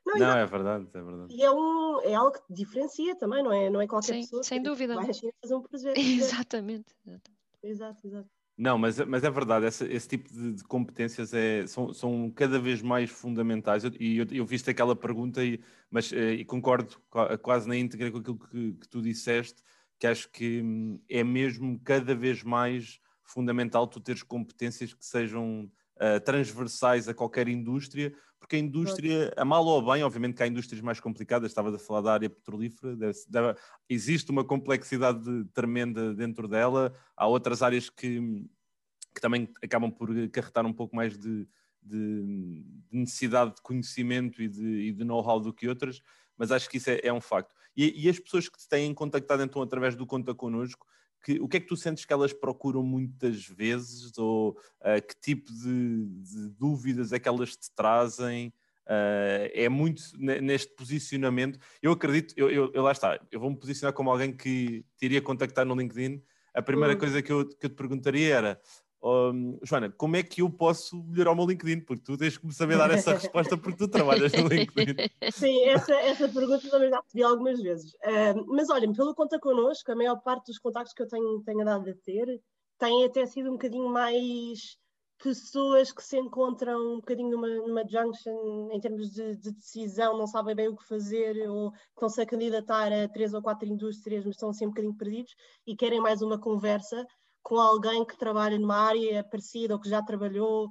Não, 0.05 0.19
não 0.19 0.39
é 0.39 0.45
verdade, 0.45 0.89
é 0.93 1.03
verdade. 1.03 1.37
E 1.37 1.45
é, 1.45 1.51
um, 1.53 2.01
é 2.01 2.15
algo 2.15 2.33
que 2.33 2.53
diferencia 2.53 3.15
também, 3.15 3.45
não 3.45 3.53
é, 3.53 3.71
não 3.71 3.81
é 3.81 3.87
qualquer 3.87 4.15
Sim, 4.15 4.21
pessoa 4.23 4.43
sem 4.43 4.61
dúvida. 4.61 4.97
vai 4.97 5.09
à 5.09 5.13
China 5.13 5.33
fazer 5.41 5.55
um 5.55 5.63
projeto. 5.63 5.95
Exatamente. 6.01 6.97
Exato, 7.63 8.05
exato. 8.05 8.40
Não, 8.61 8.77
mas, 8.77 8.99
mas 9.07 9.25
é 9.25 9.31
verdade, 9.31 9.65
esse, 9.65 9.87
esse 9.87 10.07
tipo 10.07 10.31
de, 10.31 10.53
de, 10.53 10.65
competências 10.65 11.33
é, 11.33 11.67
são, 11.67 11.95
são 11.95 12.31
cada 12.31 12.59
vez 12.59 12.83
mais 12.83 13.09
fundamentais. 13.09 13.85
Eu, 13.85 13.93
e 13.99 14.19
eu, 14.19 14.27
eu 14.31 14.45
viste 14.45 14.69
aquela 14.69 14.95
pergunta, 14.95 15.43
e, 15.43 15.59
mas, 15.91 16.13
eh, 16.13 16.35
e 16.35 16.45
concordo 16.45 17.01
quase 17.41 17.67
na 17.67 17.75
íntegra 17.75 18.11
com 18.11 18.19
aquilo 18.19 18.39
que, 18.39 18.73
que 18.75 18.87
tu 18.87 19.01
disseste, 19.01 19.63
que 19.99 20.07
acho 20.07 20.29
que 20.31 20.61
hum, 20.61 21.01
é 21.09 21.25
mesmo 21.25 21.81
cada 21.83 22.15
vez 22.15 22.43
mais 22.43 23.01
fundamental 23.23 23.87
tu 23.87 23.99
teres 23.99 24.23
competências 24.23 24.93
que 24.93 25.07
sejam 25.07 25.71
uh, 26.01 26.21
transversais 26.25 27.09
a 27.09 27.15
qualquer 27.15 27.49
indústria, 27.49 28.13
porque 28.39 28.57
a 28.57 28.59
indústria, 28.59 29.33
a 29.37 29.45
mal 29.45 29.65
ou 29.65 29.91
a 29.91 29.95
bem, 29.95 30.03
obviamente 30.03 30.35
que 30.35 30.43
há 30.43 30.47
indústrias 30.47 30.81
mais 30.81 30.99
complicadas, 30.99 31.51
estava 31.51 31.75
a 31.75 31.79
falar 31.79 32.01
da 32.01 32.13
área 32.13 32.31
petrolífera, 32.31 32.97
deve, 32.97 33.19
deve, 33.29 33.59
existe 33.89 34.31
uma 34.31 34.43
complexidade 34.43 35.23
tremenda 35.53 36.15
dentro 36.15 36.49
dela, 36.49 36.93
há 37.15 37.27
outras 37.27 37.63
áreas 37.63 37.91
que, 37.91 38.19
que 39.15 39.21
também 39.21 39.49
acabam 39.63 39.91
por 39.91 40.09
carregar 40.31 40.65
um 40.65 40.73
pouco 40.73 40.97
mais 40.97 41.19
de, 41.19 41.47
de, 41.83 42.65
de 42.91 42.97
necessidade 42.97 43.57
de 43.57 43.63
conhecimento 43.63 44.43
e 44.43 44.49
de, 44.49 44.93
de 44.93 45.05
know-how 45.05 45.39
do 45.39 45.53
que 45.53 45.69
outras, 45.69 46.01
mas 46.37 46.51
acho 46.51 46.69
que 46.71 46.79
isso 46.79 46.91
é, 46.91 47.01
é 47.05 47.13
um 47.13 47.21
facto. 47.21 47.55
E, 47.77 48.07
e, 48.07 48.09
as 48.09 48.19
pessoas 48.19 48.49
que 48.49 48.59
te 48.59 48.69
têm 48.69 48.93
contactado 48.95 49.43
então 49.43 49.63
através 49.63 49.95
do 49.95 50.07
Conta 50.07 50.35
Connosco, 50.35 50.87
que, 51.21 51.41
o 51.41 51.49
que 51.49 51.57
é 51.57 51.61
que 51.61 51.67
tu 51.67 51.77
sentes 51.77 52.05
que 52.05 52.13
elas 52.13 52.33
procuram 52.33 52.83
muitas 52.83 53.47
vezes? 53.47 54.17
Ou 54.19 54.51
uh, 54.51 55.07
que 55.07 55.15
tipo 55.21 55.53
de, 55.53 56.07
de, 56.07 56.49
dúvidas 56.51 57.13
é 57.13 57.19
que 57.19 57.29
elas 57.29 57.57
te 57.57 57.71
trazem? 57.75 58.53
Uh, 58.87 59.47
é 59.53 59.69
muito 59.69 60.03
neste 60.19 60.75
posicionamento. 60.75 61.59
Eu 61.81 61.93
acredito, 61.93 62.35
eu, 62.37 62.51
eu, 62.51 62.73
eu, 62.75 62.83
lá 62.83 62.93
está, 62.93 63.21
eu 63.31 63.39
vou-me 63.39 63.57
posicionar 63.57 63.93
como 63.93 64.11
alguém 64.11 64.33
que 64.33 64.85
te 64.97 65.05
iria 65.05 65.23
contactar 65.23 65.65
no 65.65 65.77
LinkedIn. 65.77 66.23
A 66.53 66.61
primeira 66.61 66.95
uhum. 66.95 66.99
coisa 66.99 67.23
que 67.23 67.31
eu, 67.31 67.47
que 67.47 67.67
eu 67.67 67.71
te 67.71 67.77
perguntaria 67.77 68.35
era: 68.35 68.61
Joana, 69.63 69.91
como 69.91 70.17
é 70.17 70.23
que 70.23 70.43
eu 70.43 70.51
posso 70.51 71.03
melhorar 71.05 71.33
o 71.33 71.35
meu 71.35 71.47
LinkedIn? 71.47 71.81
Porque 71.81 72.03
tu 72.03 72.19
tens 72.19 72.37
que 72.37 72.47
me 72.47 72.53
saber 72.53 72.77
dar 72.77 72.91
essa 72.91 73.15
resposta 73.15 73.57
porque 73.57 73.79
tu 73.79 73.89
trabalhas 73.89 74.33
no 74.33 74.47
LinkedIn. 74.47 74.95
Sim, 75.33 75.65
essa, 75.65 75.95
essa 75.95 76.29
pergunta 76.29 76.69
também 76.71 76.91
já 76.91 77.03
pedi 77.03 77.23
algumas 77.23 77.61
vezes. 77.61 77.93
Um, 78.05 78.55
mas 78.55 78.69
olha, 78.69 78.93
pelo 78.93 79.15
conta 79.15 79.39
connosco, 79.39 79.91
a 79.91 79.97
maior 79.97 80.21
parte 80.21 80.47
dos 80.47 80.59
contactos 80.59 80.93
que 80.93 81.03
eu 81.03 81.09
tenho, 81.09 81.43
tenho 81.43 81.65
dado 81.65 81.89
a 81.89 81.95
ter 82.05 82.41
têm 82.79 83.05
até 83.05 83.27
sido 83.27 83.51
um 83.51 83.53
bocadinho 83.53 83.89
mais 83.89 84.79
pessoas 85.23 85.93
que 85.93 86.03
se 86.03 86.19
encontram 86.19 86.95
um 86.95 86.97
bocadinho 86.97 87.31
numa, 87.31 87.49
numa 87.49 87.87
junction 87.87 88.71
em 88.73 88.81
termos 88.81 89.11
de, 89.11 89.37
de, 89.37 89.53
decisão, 89.53 90.17
não 90.17 90.27
sabem 90.27 90.57
bem 90.57 90.69
o 90.69 90.77
que 90.77 90.89
fazer 90.89 91.47
ou 91.49 91.73
estão-se 91.91 92.23
a 92.23 92.27
candidatar 92.27 92.91
a 92.91 93.07
três 93.07 93.35
ou 93.35 93.43
quatro 93.43 93.69
indústrias, 93.69 94.25
mas 94.25 94.35
estão 94.35 94.49
assim 94.49 94.65
um 94.65 94.71
bocadinho 94.71 94.97
perdidos 94.97 95.35
e 95.67 95.77
querem 95.77 96.01
mais 96.01 96.23
uma 96.23 96.41
conversa 96.41 97.07
com 97.43 97.59
alguém 97.59 98.05
que 98.05 98.17
trabalha 98.17 98.59
numa 98.59 98.77
área 98.77 99.25
parecida 99.25 99.75
ou 99.75 99.81
que 99.81 99.89
já 99.89 100.03
trabalhou, 100.03 100.69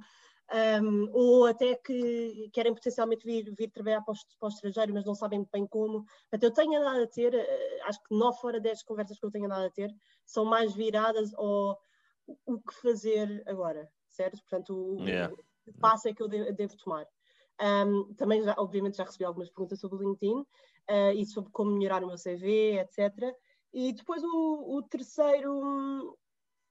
um, 0.82 1.08
ou 1.12 1.46
até 1.46 1.76
que 1.76 2.50
querem 2.52 2.74
potencialmente 2.74 3.24
vir, 3.24 3.52
vir 3.56 3.70
trabalhar 3.70 4.02
para 4.02 4.12
o, 4.12 4.16
para 4.38 4.46
o 4.46 4.48
estrangeiro, 4.48 4.94
mas 4.94 5.04
não 5.04 5.14
sabem 5.14 5.46
bem 5.52 5.66
como. 5.66 6.04
Portanto, 6.28 6.42
eu 6.42 6.52
tenho 6.52 6.80
andado 6.80 7.02
a 7.02 7.06
ter, 7.06 7.34
eh, 7.34 7.80
acho 7.84 8.00
que 8.02 8.14
9 8.14 8.38
fora 8.40 8.60
10 8.60 8.82
conversas 8.82 9.18
que 9.18 9.24
eu 9.24 9.30
tenho 9.30 9.46
andado 9.46 9.66
a 9.66 9.70
ter 9.70 9.94
são 10.26 10.44
mais 10.44 10.74
viradas 10.74 11.32
ao 11.34 11.78
o 12.46 12.60
que 12.60 12.74
fazer 12.74 13.42
agora, 13.46 13.90
certo? 14.08 14.40
Portanto, 14.42 14.74
o, 14.74 15.04
yeah. 15.04 15.34
o 15.66 15.72
passo 15.80 16.08
é 16.08 16.14
que 16.14 16.22
eu 16.22 16.28
devo, 16.28 16.52
devo 16.52 16.76
tomar. 16.76 17.06
Um, 17.60 18.14
também, 18.14 18.42
já, 18.42 18.54
obviamente, 18.58 18.96
já 18.96 19.04
recebi 19.04 19.24
algumas 19.24 19.50
perguntas 19.50 19.80
sobre 19.80 19.98
o 19.98 20.08
LinkedIn 20.08 20.40
uh, 20.40 21.12
e 21.14 21.26
sobre 21.26 21.50
como 21.52 21.72
melhorar 21.72 22.02
o 22.02 22.06
meu 22.06 22.16
CV, 22.16 22.78
etc. 22.78 23.34
E 23.72 23.92
depois 23.92 24.22
o, 24.24 24.76
o 24.76 24.82
terceiro, 24.82 26.16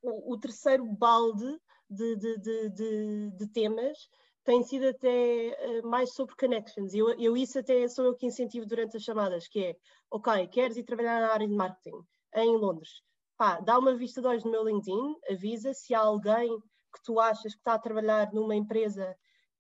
o, 0.01 0.33
o 0.33 0.39
terceiro 0.39 0.85
balde 0.85 1.59
de, 1.89 2.15
de, 2.15 2.37
de, 2.37 3.31
de, 3.31 3.47
temas 3.47 3.97
tem 4.43 4.63
sido 4.63 4.87
até 4.87 5.81
uh, 5.83 5.87
mais 5.87 6.13
sobre 6.13 6.35
connections. 6.35 6.93
Eu, 6.93 7.09
eu 7.19 7.35
isso 7.35 7.59
até 7.59 7.87
sou 7.87 8.05
eu 8.05 8.15
que 8.15 8.25
incentivo 8.25 8.65
durante 8.65 8.97
as 8.97 9.03
chamadas, 9.03 9.47
que 9.47 9.63
é, 9.63 9.75
ok, 10.11 10.47
queres 10.47 10.77
ir 10.77 10.83
trabalhar 10.83 11.19
na 11.19 11.33
área 11.33 11.47
de 11.47 11.55
marketing 11.55 12.01
em 12.35 12.57
Londres? 12.57 13.01
Pá, 13.37 13.59
dá 13.59 13.77
uma 13.77 13.95
vista 13.95 14.21
de 14.21 14.27
olhos 14.27 14.43
no 14.43 14.51
meu 14.51 14.63
LinkedIn, 14.63 15.15
avisa 15.31 15.73
se 15.73 15.93
há 15.93 15.99
alguém 15.99 16.49
que 16.93 17.03
tu 17.03 17.19
achas 17.19 17.53
que 17.53 17.59
está 17.59 17.75
a 17.75 17.79
trabalhar 17.79 18.31
numa 18.33 18.55
empresa 18.55 19.15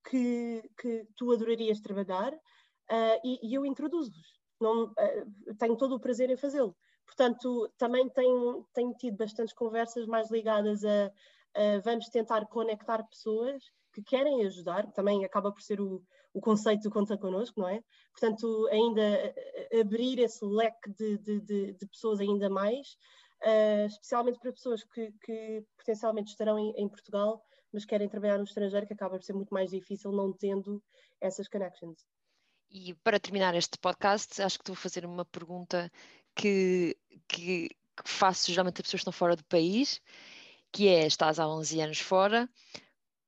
que, 0.09 0.61
que 0.77 1.07
tu 1.15 1.31
adorarias 1.31 1.79
trabalhar 1.79 2.33
uh, 2.33 3.19
e, 3.23 3.39
e, 3.47 3.53
eu 3.53 3.65
introduzo-vos. 3.65 4.39
Uh, 4.61 5.55
tenho 5.57 5.77
todo 5.77 5.95
o 5.95 5.99
prazer 5.99 6.29
em 6.29 6.37
fazê-lo. 6.37 6.75
Portanto, 7.09 7.71
também 7.77 8.07
tenho, 8.09 8.65
tenho 8.71 8.93
tido 8.93 9.17
bastantes 9.17 9.53
conversas 9.53 10.05
mais 10.05 10.29
ligadas 10.29 10.85
a, 10.85 11.07
a 11.55 11.79
vamos 11.83 12.07
tentar 12.09 12.45
conectar 12.45 13.03
pessoas 13.03 13.63
que 13.91 14.03
querem 14.03 14.45
ajudar, 14.45 14.91
também 14.91 15.25
acaba 15.25 15.51
por 15.51 15.61
ser 15.61 15.81
o, 15.81 16.03
o 16.33 16.39
conceito 16.39 16.83
do 16.83 16.91
Conta 16.91 17.17
Connosco, 17.17 17.59
não 17.59 17.67
é? 17.67 17.83
Portanto, 18.11 18.67
ainda 18.71 19.01
abrir 19.81 20.19
esse 20.19 20.45
leque 20.45 20.91
de, 20.91 21.17
de, 21.17 21.39
de, 21.41 21.73
de 21.73 21.87
pessoas 21.87 22.19
ainda 22.19 22.47
mais, 22.47 22.95
uh, 23.43 23.87
especialmente 23.87 24.39
para 24.39 24.53
pessoas 24.53 24.83
que, 24.83 25.11
que 25.23 25.63
potencialmente 25.77 26.29
estarão 26.29 26.59
em, 26.59 26.71
em, 26.77 26.87
Portugal, 26.87 27.43
mas 27.73 27.85
querem 27.85 28.07
trabalhar 28.07 28.37
no 28.37 28.43
estrangeiro, 28.43 28.85
que 28.85 28.93
acaba 28.93 29.17
por 29.17 29.23
ser 29.23 29.33
muito 29.33 29.53
mais 29.53 29.71
difícil 29.71 30.11
não 30.11 30.31
tendo 30.31 30.81
essas 31.19 31.47
connections. 31.47 32.05
E 32.71 32.93
para 33.03 33.19
terminar 33.19 33.55
este 33.55 33.79
podcast, 33.79 34.39
acho 34.43 34.59
que 34.59 34.67
vou 34.67 34.75
fazer 34.75 35.03
uma 35.03 35.25
pergunta 35.25 35.91
que, 36.39 36.97
que, 37.27 37.69
que 37.69 38.09
faço 38.09 38.51
geralmente 38.51 38.79
a 38.79 38.83
pessoas 38.83 38.99
que 38.99 39.09
estão 39.09 39.13
fora 39.13 39.35
do 39.35 39.43
país, 39.43 40.01
que 40.71 40.87
é, 40.87 41.05
estás 41.05 41.39
há 41.39 41.47
11 41.47 41.81
anos 41.81 41.99
fora, 41.99 42.49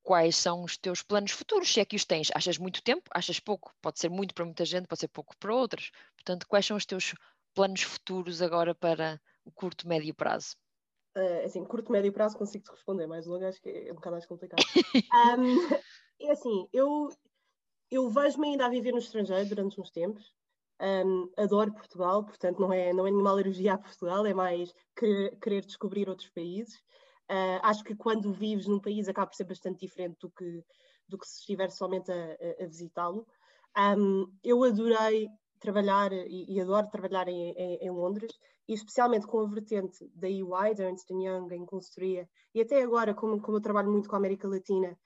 quais 0.01 0.35
são 0.35 0.63
os 0.63 0.77
teus 0.77 1.03
planos 1.03 1.31
futuros, 1.31 1.71
se 1.71 1.79
é 1.79 1.85
que 1.85 1.95
os 1.95 2.05
tens. 2.05 2.29
Achas 2.33 2.57
muito 2.57 2.81
tempo, 2.81 3.09
achas 3.13 3.39
pouco, 3.39 3.73
pode 3.81 3.99
ser 3.99 4.09
muito 4.09 4.33
para 4.33 4.45
muita 4.45 4.63
gente, 4.63 4.87
pode 4.87 5.01
ser 5.01 5.09
pouco 5.09 5.35
para 5.37 5.53
outros. 5.53 5.91
Portanto, 6.15 6.47
quais 6.47 6.65
são 6.65 6.77
os 6.77 6.85
teus 6.85 7.13
planos 7.53 7.81
futuros 7.81 8.41
agora 8.41 8.73
para 8.73 9.19
o 9.43 9.51
curto, 9.51 9.87
médio 9.87 10.15
prazo? 10.15 10.55
Uh, 11.15 11.45
assim, 11.45 11.65
curto, 11.65 11.91
médio 11.91 12.13
prazo 12.13 12.37
consigo 12.37 12.63
te 12.63 12.71
responder, 12.71 13.05
mais 13.05 13.25
longo 13.25 13.43
acho 13.43 13.61
que 13.61 13.69
é 13.69 13.91
um 13.91 13.95
bocado 13.95 14.13
mais 14.13 14.25
complicado. 14.25 14.63
um, 15.37 16.25
é 16.25 16.31
assim, 16.31 16.69
eu, 16.71 17.09
eu 17.89 18.09
vejo-me 18.09 18.51
ainda 18.51 18.65
a 18.65 18.69
viver 18.69 18.93
no 18.93 18.99
estrangeiro 18.99 19.49
durante 19.49 19.81
uns 19.81 19.91
tempos. 19.91 20.33
Um, 20.81 21.29
adoro 21.37 21.71
Portugal, 21.73 22.25
portanto 22.25 22.59
não 22.59 22.73
é, 22.73 22.91
não 22.91 23.05
é 23.05 23.11
nenhuma 23.11 23.29
alergia 23.29 23.73
a 23.73 23.77
Portugal, 23.77 24.25
é 24.25 24.33
mais 24.33 24.73
querer, 24.95 25.37
querer 25.39 25.63
descobrir 25.63 26.09
outros 26.09 26.29
países. 26.29 26.75
Uh, 27.29 27.61
acho 27.61 27.83
que 27.83 27.95
quando 27.95 28.33
vives 28.33 28.67
num 28.67 28.79
país 28.79 29.07
acaba 29.07 29.27
por 29.27 29.35
ser 29.35 29.43
bastante 29.43 29.85
diferente 29.85 30.17
do 30.19 30.29
que, 30.31 30.63
do 31.07 31.17
que 31.19 31.27
se 31.27 31.39
estiver 31.39 31.69
somente 31.69 32.11
a, 32.11 32.63
a, 32.63 32.65
visitá-lo. 32.65 33.27
Um, 33.77 34.25
eu 34.43 34.63
adorei 34.63 35.29
trabalhar 35.59 36.11
e, 36.11 36.45
e 36.51 36.59
adoro 36.59 36.89
trabalhar 36.89 37.27
em, 37.27 37.51
em, 37.51 37.75
em, 37.75 37.91
Londres, 37.91 38.33
e 38.67 38.73
especialmente 38.73 39.27
com 39.27 39.39
a 39.39 39.47
vertente 39.47 40.09
da 40.15 40.27
EY, 40.27 40.75
da 40.75 40.85
Ernst 40.85 41.09
Young, 41.09 41.53
em 41.53 41.65
consultoria, 41.65 42.27
e 42.53 42.61
até 42.61 42.81
agora, 42.81 43.13
como, 43.13 43.39
como 43.39 43.57
eu 43.57 43.61
trabalho 43.61 43.91
muito 43.91 44.09
com 44.09 44.15
a 44.15 44.19
América 44.19 44.47
Latina, 44.47 44.97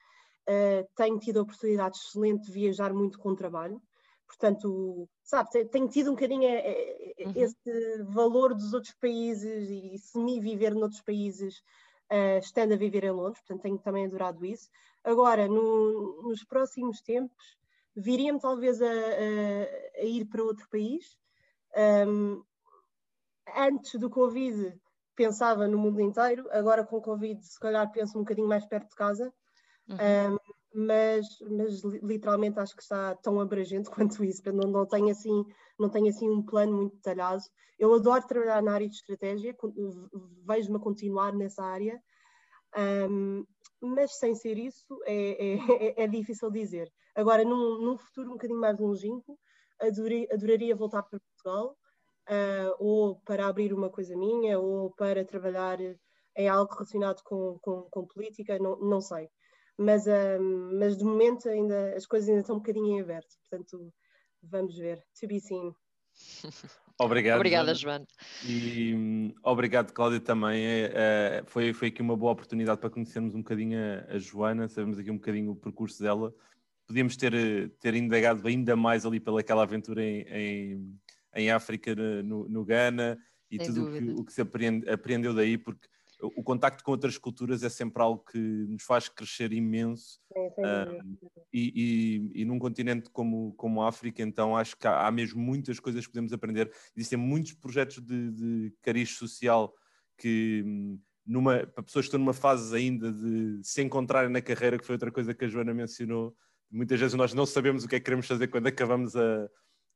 uh, 0.49 0.87
tenho 0.95 1.19
tido 1.19 1.39
a 1.39 1.43
oportunidade 1.43 1.97
excelente 1.97 2.45
de 2.45 2.51
viajar 2.53 2.93
muito 2.93 3.19
com 3.19 3.29
o 3.29 3.35
trabalho. 3.35 3.79
Portanto, 4.27 5.07
sabe, 5.23 5.65
tenho 5.65 5.87
tido 5.87 6.11
um 6.11 6.15
bocadinho 6.15 6.49
uhum. 6.49 7.33
esse 7.35 8.03
valor 8.03 8.53
dos 8.53 8.73
outros 8.73 8.93
países 8.93 9.69
e 9.69 9.97
semi-viver 9.99 10.73
noutros 10.73 11.01
países 11.01 11.63
uh, 12.11 12.39
estando 12.39 12.73
a 12.73 12.77
viver 12.77 13.03
em 13.03 13.11
Londres, 13.11 13.39
portanto 13.39 13.61
tenho 13.61 13.77
também 13.77 14.05
adorado 14.05 14.45
isso. 14.45 14.69
Agora, 15.03 15.47
no, 15.47 16.23
nos 16.23 16.43
próximos 16.43 17.01
tempos, 17.01 17.57
viria-me 17.95 18.39
talvez 18.39 18.81
a, 18.81 18.85
a, 18.85 20.01
a, 20.01 20.03
ir 20.03 20.25
para 20.25 20.43
outro 20.43 20.67
país. 20.69 21.17
Um, 22.07 22.43
antes 23.55 23.99
do 23.99 24.09
Covid 24.09 24.77
pensava 25.15 25.67
no 25.67 25.77
mundo 25.77 26.01
inteiro, 26.01 26.47
agora 26.51 26.83
com 26.83 26.97
o 26.97 27.01
Covid 27.01 27.41
se 27.45 27.59
calhar 27.59 27.89
penso 27.91 28.17
um 28.17 28.21
bocadinho 28.21 28.47
mais 28.47 28.65
perto 28.65 28.89
de 28.89 28.95
casa. 28.95 29.33
Uhum. 29.87 29.95
Um, 29.95 30.39
mas, 30.75 31.25
mas 31.49 31.81
literalmente 32.03 32.59
acho 32.59 32.75
que 32.75 32.81
está 32.81 33.15
tão 33.15 33.39
abrangente 33.39 33.89
quanto 33.89 34.23
isso. 34.23 34.41
Não, 34.51 34.69
não, 34.69 34.85
tenho 34.85 35.09
assim, 35.09 35.45
não 35.79 35.89
tenho 35.89 36.09
assim 36.09 36.29
um 36.29 36.43
plano 36.43 36.73
muito 36.73 36.95
detalhado. 36.95 37.41
Eu 37.79 37.93
adoro 37.93 38.27
trabalhar 38.27 38.61
na 38.61 38.73
área 38.73 38.87
de 38.87 38.95
estratégia, 38.95 39.55
vejo-me 40.45 40.77
a 40.77 40.79
continuar 40.79 41.33
nessa 41.33 41.63
área, 41.63 42.01
um, 43.09 43.45
mas 43.81 44.17
sem 44.17 44.35
ser 44.35 44.57
isso 44.57 44.85
é, 45.05 45.53
é, 45.53 45.55
é, 46.01 46.03
é 46.03 46.07
difícil 46.07 46.51
dizer. 46.51 46.91
Agora, 47.15 47.43
num, 47.43 47.81
num, 47.81 47.97
futuro 47.97 48.29
um 48.29 48.33
bocadinho 48.33 48.59
mais 48.59 48.77
longínquo, 48.77 49.39
adoraria, 50.31 50.75
voltar 50.75 51.03
para 51.03 51.19
Portugal, 51.19 51.77
uh, 52.29 52.75
ou 52.79 53.21
para 53.25 53.47
abrir 53.47 53.73
uma 53.73 53.89
coisa 53.89 54.15
minha, 54.17 54.59
ou 54.59 54.91
para 54.91 55.23
trabalhar 55.23 55.79
em 56.37 56.49
algo 56.49 56.73
relacionado 56.73 57.21
com, 57.23 57.57
com, 57.61 57.83
com 57.89 58.05
política, 58.05 58.59
não, 58.59 58.77
não 58.77 58.99
sei 58.99 59.29
mas, 59.77 60.05
um, 60.07 60.79
mas 60.79 60.97
de 60.97 61.03
momento 61.03 61.49
ainda 61.49 61.95
as 61.95 62.05
coisas 62.05 62.29
ainda 62.29 62.41
estão 62.41 62.55
um 62.55 62.59
bocadinho 62.59 62.97
em 62.97 63.01
aberto, 63.01 63.35
portanto 63.39 63.93
vamos 64.41 64.77
ver, 64.77 65.03
to 65.19 65.27
be 65.27 65.39
seen. 65.39 65.73
Obrigado. 66.97 67.37
Obrigada, 67.37 67.73
Joana. 67.73 68.07
E 68.47 68.93
um, 68.95 69.33
obrigado, 69.43 69.91
Cláudia, 69.91 70.19
também. 70.21 70.65
É, 70.65 70.91
é, 70.93 71.43
foi, 71.45 71.73
foi 71.73 71.89
aqui 71.89 72.01
uma 72.01 72.15
boa 72.15 72.31
oportunidade 72.31 72.79
para 72.79 72.89
conhecermos 72.89 73.35
um 73.35 73.39
bocadinho 73.39 73.77
a, 73.77 74.15
a, 74.15 74.17
Joana, 74.17 74.69
sabemos 74.69 74.97
aqui 74.97 75.11
um 75.11 75.17
bocadinho 75.17 75.51
o 75.51 75.55
percurso 75.55 76.01
dela. 76.01 76.33
Podíamos 76.87 77.17
ter, 77.17 77.69
ter 77.81 77.95
indagado 77.95 78.47
ainda 78.47 78.77
mais 78.77 79.05
ali 79.05 79.19
pelaquela 79.19 79.63
aventura 79.63 80.01
em, 80.01 80.21
em, 80.29 80.99
em 81.35 81.51
África, 81.51 81.93
no, 82.23 82.47
no 82.47 82.63
Ghana, 82.63 83.17
e 83.51 83.57
Sem 83.57 83.67
tudo 83.67 83.87
o 83.87 83.91
que, 83.91 84.21
o 84.21 84.23
que, 84.23 84.33
se 84.33 84.41
aprende, 84.41 84.89
aprendeu 84.89 85.33
daí, 85.33 85.57
porque 85.57 85.87
o 86.35 86.43
contacto 86.43 86.83
com 86.83 86.91
outras 86.91 87.17
culturas 87.17 87.63
é 87.63 87.69
sempre 87.69 88.01
algo 88.01 88.23
que 88.23 88.37
nos 88.37 88.83
faz 88.83 89.09
crescer 89.09 89.51
imenso. 89.53 90.19
e, 91.53 92.31
e, 92.33 92.41
e, 92.41 92.45
num 92.45 92.59
continente 92.59 93.09
como, 93.09 93.53
como 93.53 93.81
a 93.81 93.89
África, 93.89 94.21
então 94.21 94.55
acho 94.55 94.77
que 94.77 94.87
há, 94.87 95.07
há, 95.07 95.11
mesmo 95.11 95.41
muitas 95.41 95.79
coisas 95.79 96.05
que 96.05 96.11
podemos 96.11 96.33
aprender. 96.33 96.71
Existem 96.95 97.17
muitos 97.17 97.53
projetos 97.53 98.01
de, 98.01 98.31
de 98.31 98.73
cariz 98.81 99.17
social 99.17 99.73
que, 100.17 100.63
numa, 101.25 101.65
para 101.67 101.83
pessoas 101.83 102.05
que 102.05 102.07
estão 102.07 102.19
numa 102.19 102.33
fase 102.33 102.75
ainda 102.75 103.11
de 103.11 103.59
se 103.63 103.81
encontrarem 103.81 104.31
na 104.31 104.41
carreira, 104.41 104.77
que 104.77 104.85
foi 104.85 104.95
outra 104.95 105.11
coisa 105.11 105.33
que 105.33 105.45
a 105.45 105.47
Joana 105.47 105.73
mencionou, 105.73 106.35
muitas 106.71 106.99
vezes 106.99 107.15
nós 107.15 107.33
não 107.33 107.45
sabemos 107.45 107.83
o 107.83 107.87
que 107.87 107.95
é 107.95 107.99
que 107.99 108.05
queremos 108.05 108.27
fazer 108.27 108.47
quando 108.47 108.67
acabamos 108.67 109.15
a. 109.15 109.49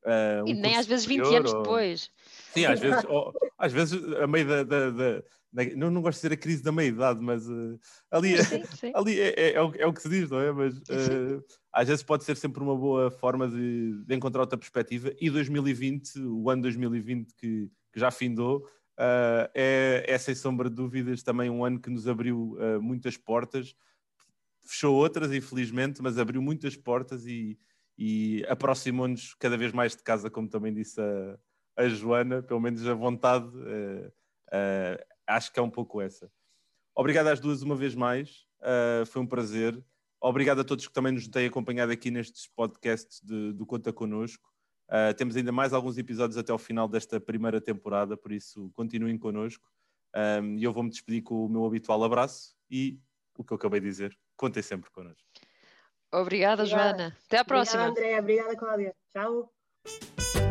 a 0.05 0.43
um 0.43 0.47
e 0.47 0.53
nem 0.53 0.77
às 0.77 0.87
vezes 0.87 1.05
20 1.05 1.35
anos 1.35 1.53
ou... 1.53 1.61
depois. 1.61 2.09
Sim, 2.53 2.65
às 2.65 2.79
vezes, 2.79 3.03
ou, 3.05 3.33
às 3.57 3.71
vezes 3.71 4.01
a 4.15 4.27
meio 4.27 4.47
da, 4.47 4.63
da, 4.63 4.89
da 4.89 5.23
não, 5.75 5.89
não 5.89 6.01
gosto 6.01 6.17
de 6.17 6.21
dizer 6.21 6.33
a 6.33 6.37
crise 6.37 6.63
da 6.63 6.71
meia-idade, 6.71 7.19
mas 7.21 7.47
uh, 7.47 7.79
ali, 8.11 8.35
é, 8.35 8.43
sim, 8.43 8.63
sim. 8.65 8.91
ali 8.93 9.19
é, 9.19 9.29
é, 9.29 9.53
é, 9.53 9.61
o, 9.61 9.73
é, 9.75 9.85
o, 9.87 9.93
que 9.93 10.01
se 10.01 10.09
diz, 10.09 10.29
não 10.29 10.39
é? 10.39 10.51
Mas 10.51 10.77
uh, 10.77 11.43
às 11.73 11.87
vezes 11.87 12.03
pode 12.03 12.23
ser 12.23 12.37
sempre 12.37 12.61
uma 12.61 12.75
boa 12.75 13.09
forma 13.09 13.47
de, 13.47 14.03
de, 14.05 14.15
encontrar 14.15 14.41
outra 14.41 14.57
perspectiva. 14.57 15.11
E 15.19 15.29
2020, 15.29 16.19
o 16.19 16.49
ano 16.49 16.61
2020 16.61 17.33
que, 17.33 17.69
que 17.91 17.99
já 17.99 18.11
findou, 18.11 18.59
uh, 18.59 19.49
é, 19.55 20.05
é 20.07 20.17
sem 20.17 20.35
sombra 20.35 20.69
de 20.69 20.75
dúvidas 20.75 21.23
também 21.23 21.49
um 21.49 21.65
ano 21.65 21.79
que 21.79 21.89
nos 21.89 22.07
abriu 22.07 22.55
muitas 22.79 23.17
portas, 23.17 23.75
fechou 24.61 24.95
outras, 24.95 25.33
infelizmente, 25.33 25.99
mas 26.01 26.19
abriu 26.19 26.43
muitas 26.43 26.75
portas 26.75 27.25
e, 27.25 27.57
e 27.97 28.45
aproximou-nos 28.47 29.33
cada 29.33 29.57
vez 29.57 29.71
mais 29.71 29.95
de 29.95 30.03
casa, 30.03 30.29
como 30.29 30.47
também 30.47 30.71
disse 30.71 31.01
a, 31.01 31.39
a 31.79 31.87
Joana, 31.87 32.43
pelo 32.43 32.59
menos 32.59 32.85
a 32.85 32.93
vontade. 32.93 33.47
Uh, 33.47 34.11
acho 35.25 35.51
que 35.53 35.59
é 35.59 35.63
um 35.63 35.69
pouco 35.69 36.01
essa. 36.01 36.29
Obrigado 36.93 37.27
às 37.27 37.39
duas 37.39 37.61
uma 37.61 37.75
vez 37.75 37.95
mais, 37.95 38.45
uh, 38.61 39.05
foi 39.05 39.21
um 39.21 39.27
prazer. 39.27 39.81
Obrigado 40.19 40.59
a 40.59 40.63
todos 40.65 40.85
que 40.85 40.93
também 40.93 41.13
nos 41.13 41.27
têm 41.29 41.47
acompanhado 41.47 41.93
aqui 41.93 42.11
nestes 42.11 42.45
podcasts 42.47 43.21
de, 43.23 43.53
do 43.53 43.65
Conta 43.65 43.93
Connosco. 43.93 44.49
Uh, 44.89 45.13
temos 45.15 45.37
ainda 45.37 45.51
mais 45.51 45.71
alguns 45.71 45.97
episódios 45.97 46.37
até 46.37 46.51
ao 46.51 46.57
final 46.57 46.89
desta 46.89 47.21
primeira 47.21 47.61
temporada, 47.61 48.17
por 48.17 48.31
isso 48.33 48.69
continuem 48.75 49.17
connosco. 49.17 49.65
Um, 50.13 50.57
e 50.57 50.63
eu 50.63 50.73
vou-me 50.73 50.89
despedir 50.89 51.21
com 51.21 51.45
o 51.45 51.47
meu 51.47 51.63
habitual 51.65 52.03
abraço 52.03 52.55
e 52.69 52.99
o 53.37 53.43
que 53.43 53.53
eu 53.53 53.55
acabei 53.55 53.79
de 53.79 53.87
dizer. 53.87 54.17
Contem 54.35 54.63
sempre 54.63 54.89
connosco. 54.91 55.23
Obrigada, 56.11 56.63
Obrigada. 56.63 56.97
Joana. 56.97 57.17
Até 57.27 57.37
à 57.37 57.45
próxima. 57.45 57.87
Obrigada, 57.89 58.19
André. 58.19 58.19
Obrigada, 58.19 58.55
Cláudia. 58.57 58.95
Tchau. 59.13 60.48